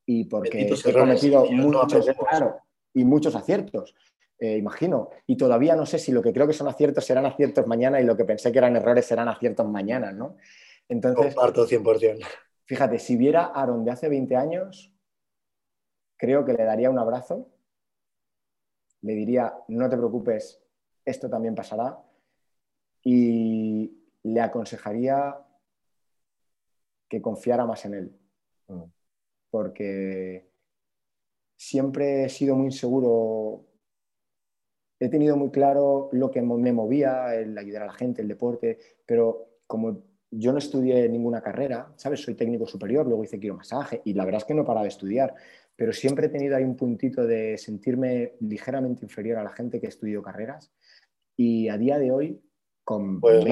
[0.05, 2.57] y porque he cometido muchos, claro,
[2.93, 3.95] y muchos aciertos.
[4.39, 7.65] Eh, imagino, y todavía no sé si lo que creo que son aciertos serán aciertos
[7.65, 10.35] mañana y lo que pensé que eran errores serán aciertos mañana, ¿no?
[10.89, 12.25] Entonces, Comparto 100%.
[12.65, 14.93] Fíjate, si viera a Aaron de hace 20 años,
[16.17, 17.49] creo que le daría un abrazo,
[19.01, 20.61] le diría, no te preocupes,
[21.05, 21.99] esto también pasará,
[23.03, 25.37] y le aconsejaría
[27.09, 28.19] que confiara más en él,
[28.67, 28.83] mm.
[29.53, 30.49] Porque
[31.55, 33.67] siempre he sido muy inseguro,
[34.99, 38.79] he tenido muy claro lo que me movía, el ayudar a la gente, el deporte,
[39.05, 42.23] pero como yo no estudié ninguna carrera, ¿sabes?
[42.23, 45.35] Soy técnico superior, luego hice quiromasaje y la verdad es que no paraba de estudiar,
[45.75, 49.85] pero siempre he tenido ahí un puntito de sentirme ligeramente inferior a la gente que
[49.85, 50.73] estudió carreras
[51.37, 52.41] y a día de hoy,
[52.83, 53.51] con 20,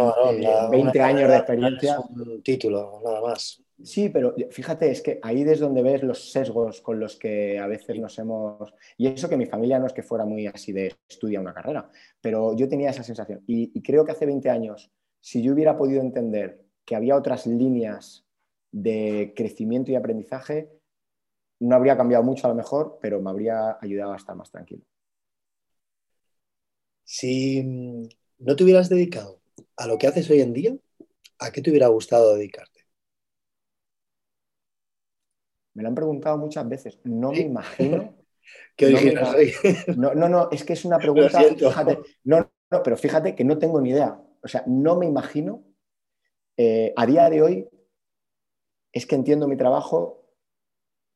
[0.72, 2.00] pues años de experiencia...
[2.00, 3.64] un título, nada más.
[3.84, 7.68] Sí, pero fíjate, es que ahí es donde ves los sesgos con los que a
[7.68, 8.74] veces nos hemos...
[8.98, 11.90] Y eso que mi familia no es que fuera muy así de estudia una carrera,
[12.22, 13.44] pero yo tenía esa sensación.
[13.48, 17.48] Y, y creo que hace 20 años, si yo hubiera podido entender que había otras
[17.48, 18.26] líneas
[18.72, 20.70] de crecimiento y aprendizaje,
[21.60, 24.84] no habría cambiado mucho a lo mejor, pero me habría ayudado a estar más tranquilo.
[27.04, 27.64] Si
[28.40, 29.42] no te hubieras dedicado
[29.76, 30.76] a lo que haces hoy en día,
[31.40, 32.71] ¿a qué te hubiera gustado dedicarte?
[35.74, 37.00] Me lo han preguntado muchas veces.
[37.04, 38.16] No me imagino.
[38.76, 39.16] ¿Qué
[39.96, 41.42] no, no, no, es que es una pregunta.
[42.24, 44.20] no, no, pero fíjate que no tengo ni idea.
[44.42, 45.64] O sea, no me imagino
[46.58, 47.70] eh, a día de hoy
[48.92, 50.26] es que entiendo mi trabajo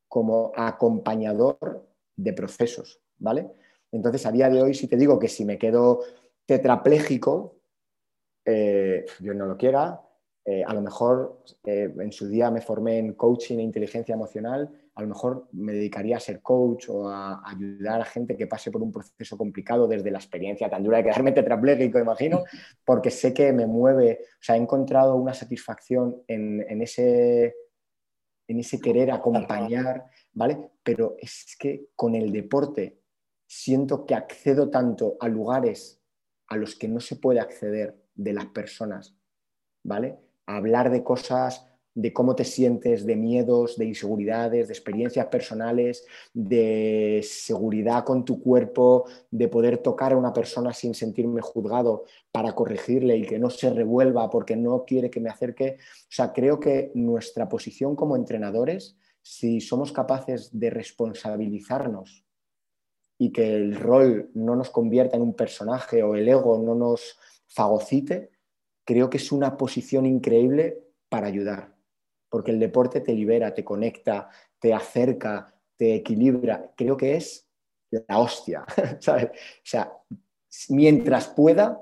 [0.08, 1.86] como acompañador
[2.16, 3.50] de procesos, ¿vale?
[3.92, 6.00] Entonces, a día de hoy, si te digo que si me quedo
[6.46, 7.60] tetrapléjico,
[8.44, 10.00] eh, yo no lo quiera,
[10.46, 15.02] eh, a lo mejor en su día me formé en coaching e inteligencia emocional a
[15.02, 18.82] lo mejor me dedicaría a ser coach o a ayudar a gente que pase por
[18.82, 22.44] un proceso complicado desde la experiencia tan dura de quedarme tetrapléjico, imagino,
[22.82, 27.54] porque sé que me mueve, o sea, he encontrado una satisfacción en, ese,
[28.48, 30.70] en ese querer acompañar, ¿vale?
[30.82, 32.98] Pero es que con el deporte
[33.46, 36.00] siento que accedo tanto a lugares
[36.48, 39.14] a los que no se puede acceder de las personas,
[39.84, 40.16] ¿vale?
[40.46, 41.66] Hablar de cosas
[41.96, 48.42] de cómo te sientes, de miedos, de inseguridades, de experiencias personales, de seguridad con tu
[48.42, 53.48] cuerpo, de poder tocar a una persona sin sentirme juzgado para corregirle y que no
[53.48, 55.78] se revuelva porque no quiere que me acerque.
[55.80, 62.26] O sea, creo que nuestra posición como entrenadores, si somos capaces de responsabilizarnos
[63.18, 67.18] y que el rol no nos convierta en un personaje o el ego no nos
[67.46, 68.35] fagocite,
[68.86, 70.78] creo que es una posición increíble
[71.10, 71.76] para ayudar
[72.28, 76.72] porque el deporte te libera, te conecta, te acerca, te equilibra.
[76.76, 77.48] Creo que es
[77.90, 78.64] la hostia,
[79.00, 79.30] ¿sabes?
[79.30, 79.92] O sea,
[80.68, 81.80] mientras pueda,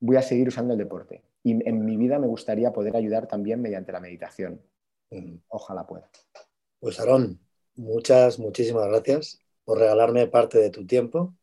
[0.00, 1.24] voy a seguir usando el deporte.
[1.42, 4.60] Y en mi vida me gustaría poder ayudar también mediante la meditación.
[5.48, 6.10] Ojalá pueda.
[6.80, 7.40] Pues Aarón,
[7.76, 11.34] muchas, muchísimas gracias por regalarme parte de tu tiempo.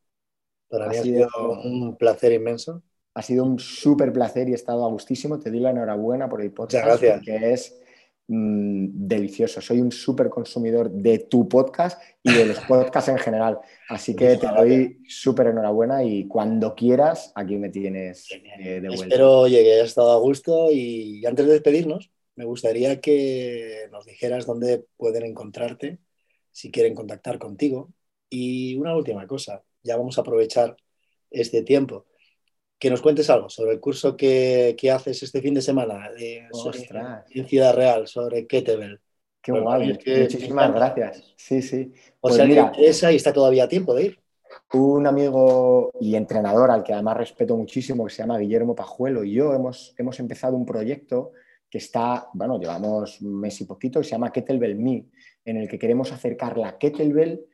[0.69, 1.27] Para mí ha sido
[1.63, 2.81] un placer inmenso.
[3.15, 5.39] Ha sido un súper placer y he estado a gustísimo.
[5.39, 6.85] Te doy la enhorabuena por el podcast.
[6.85, 7.17] Muchas gracias.
[7.17, 7.83] Porque es
[8.27, 9.59] Mm, delicioso.
[9.59, 13.59] Soy un súper consumidor de tu podcast y de los podcasts en general.
[13.89, 19.05] Así que te doy súper enhorabuena y cuando quieras, aquí me tienes eh, de vuelta.
[19.05, 24.05] Espero oye, que hayas estado a gusto y antes de despedirnos, me gustaría que nos
[24.05, 25.99] dijeras dónde pueden encontrarte
[26.51, 27.91] si quieren contactar contigo.
[28.29, 30.77] Y una última cosa, ya vamos a aprovechar
[31.29, 32.05] este tiempo
[32.83, 37.73] que nos cuentes algo sobre el curso que, haces este fin de semana en Ciudad
[37.73, 38.99] Real, sobre Kettlebell.
[39.41, 39.97] Qué guay.
[40.05, 41.33] Muchísimas gracias.
[41.37, 41.93] Sí, sí.
[42.19, 44.19] O pues sea, mira, esa y está todavía a tiempo de ir.
[44.73, 49.31] Un amigo y entrenador al que además respeto muchísimo, que se llama Guillermo Pajuelo, y
[49.31, 51.31] yo hemos, hemos empezado un proyecto
[51.69, 55.05] que está, bueno, llevamos un mes y poquito, que se llama Kettlebell Me,
[55.45, 57.45] en el que queremos acercar la kettlebell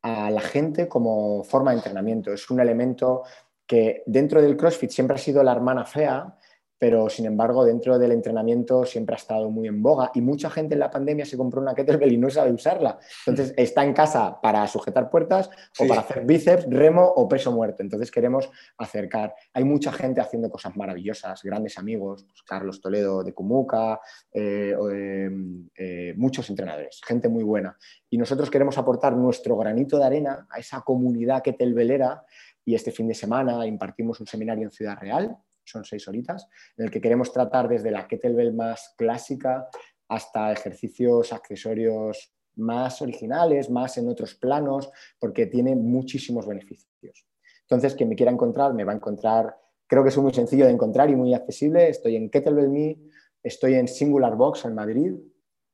[0.00, 2.32] a la gente como forma de entrenamiento.
[2.32, 3.24] Es un elemento
[3.70, 6.36] que dentro del CrossFit siempre ha sido la hermana fea,
[6.76, 10.74] pero sin embargo dentro del entrenamiento siempre ha estado muy en boga y mucha gente
[10.74, 12.98] en la pandemia se compró una kettlebell y no sabe usarla.
[13.24, 17.84] Entonces está en casa para sujetar puertas o para hacer bíceps, remo o peso muerto.
[17.84, 19.36] Entonces queremos acercar.
[19.52, 24.00] Hay mucha gente haciendo cosas maravillosas, grandes amigos, pues Carlos Toledo de Cumuca,
[24.32, 27.76] eh, em, eh, muchos entrenadores, gente muy buena.
[28.08, 32.24] Y nosotros queremos aportar nuestro granito de arena a esa comunidad kettlebellera
[32.70, 35.36] y este fin de semana impartimos un seminario en Ciudad Real
[35.70, 39.68] son seis horitas, en el que queremos tratar desde la kettlebell más clásica
[40.08, 47.26] hasta ejercicios accesorios más originales, más en otros planos, porque tiene muchísimos beneficios.
[47.62, 49.56] Entonces, quien me quiera encontrar, me va a encontrar,
[49.86, 51.88] creo que es muy sencillo de encontrar y muy accesible.
[51.88, 52.98] Estoy en Kettlebell Me,
[53.42, 55.14] estoy en Singular Box en Madrid,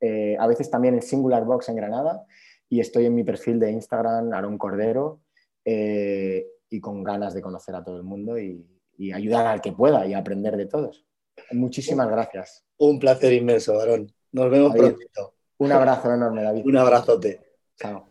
[0.01, 2.27] eh, a veces también en Singular Box en Granada,
[2.69, 5.21] y estoy en mi perfil de Instagram, Aaron Cordero,
[5.65, 8.67] eh, y con ganas de conocer a todo el mundo y,
[8.99, 11.07] y ayudar al que pueda y aprender de todos.
[11.53, 12.65] Muchísimas gracias.
[12.79, 14.13] Un placer inmenso, Varón.
[14.33, 15.35] Nos vemos pronto.
[15.59, 16.63] Un abrazo enorme, David.
[16.67, 17.41] Un abrazote.
[17.77, 18.09] Chao.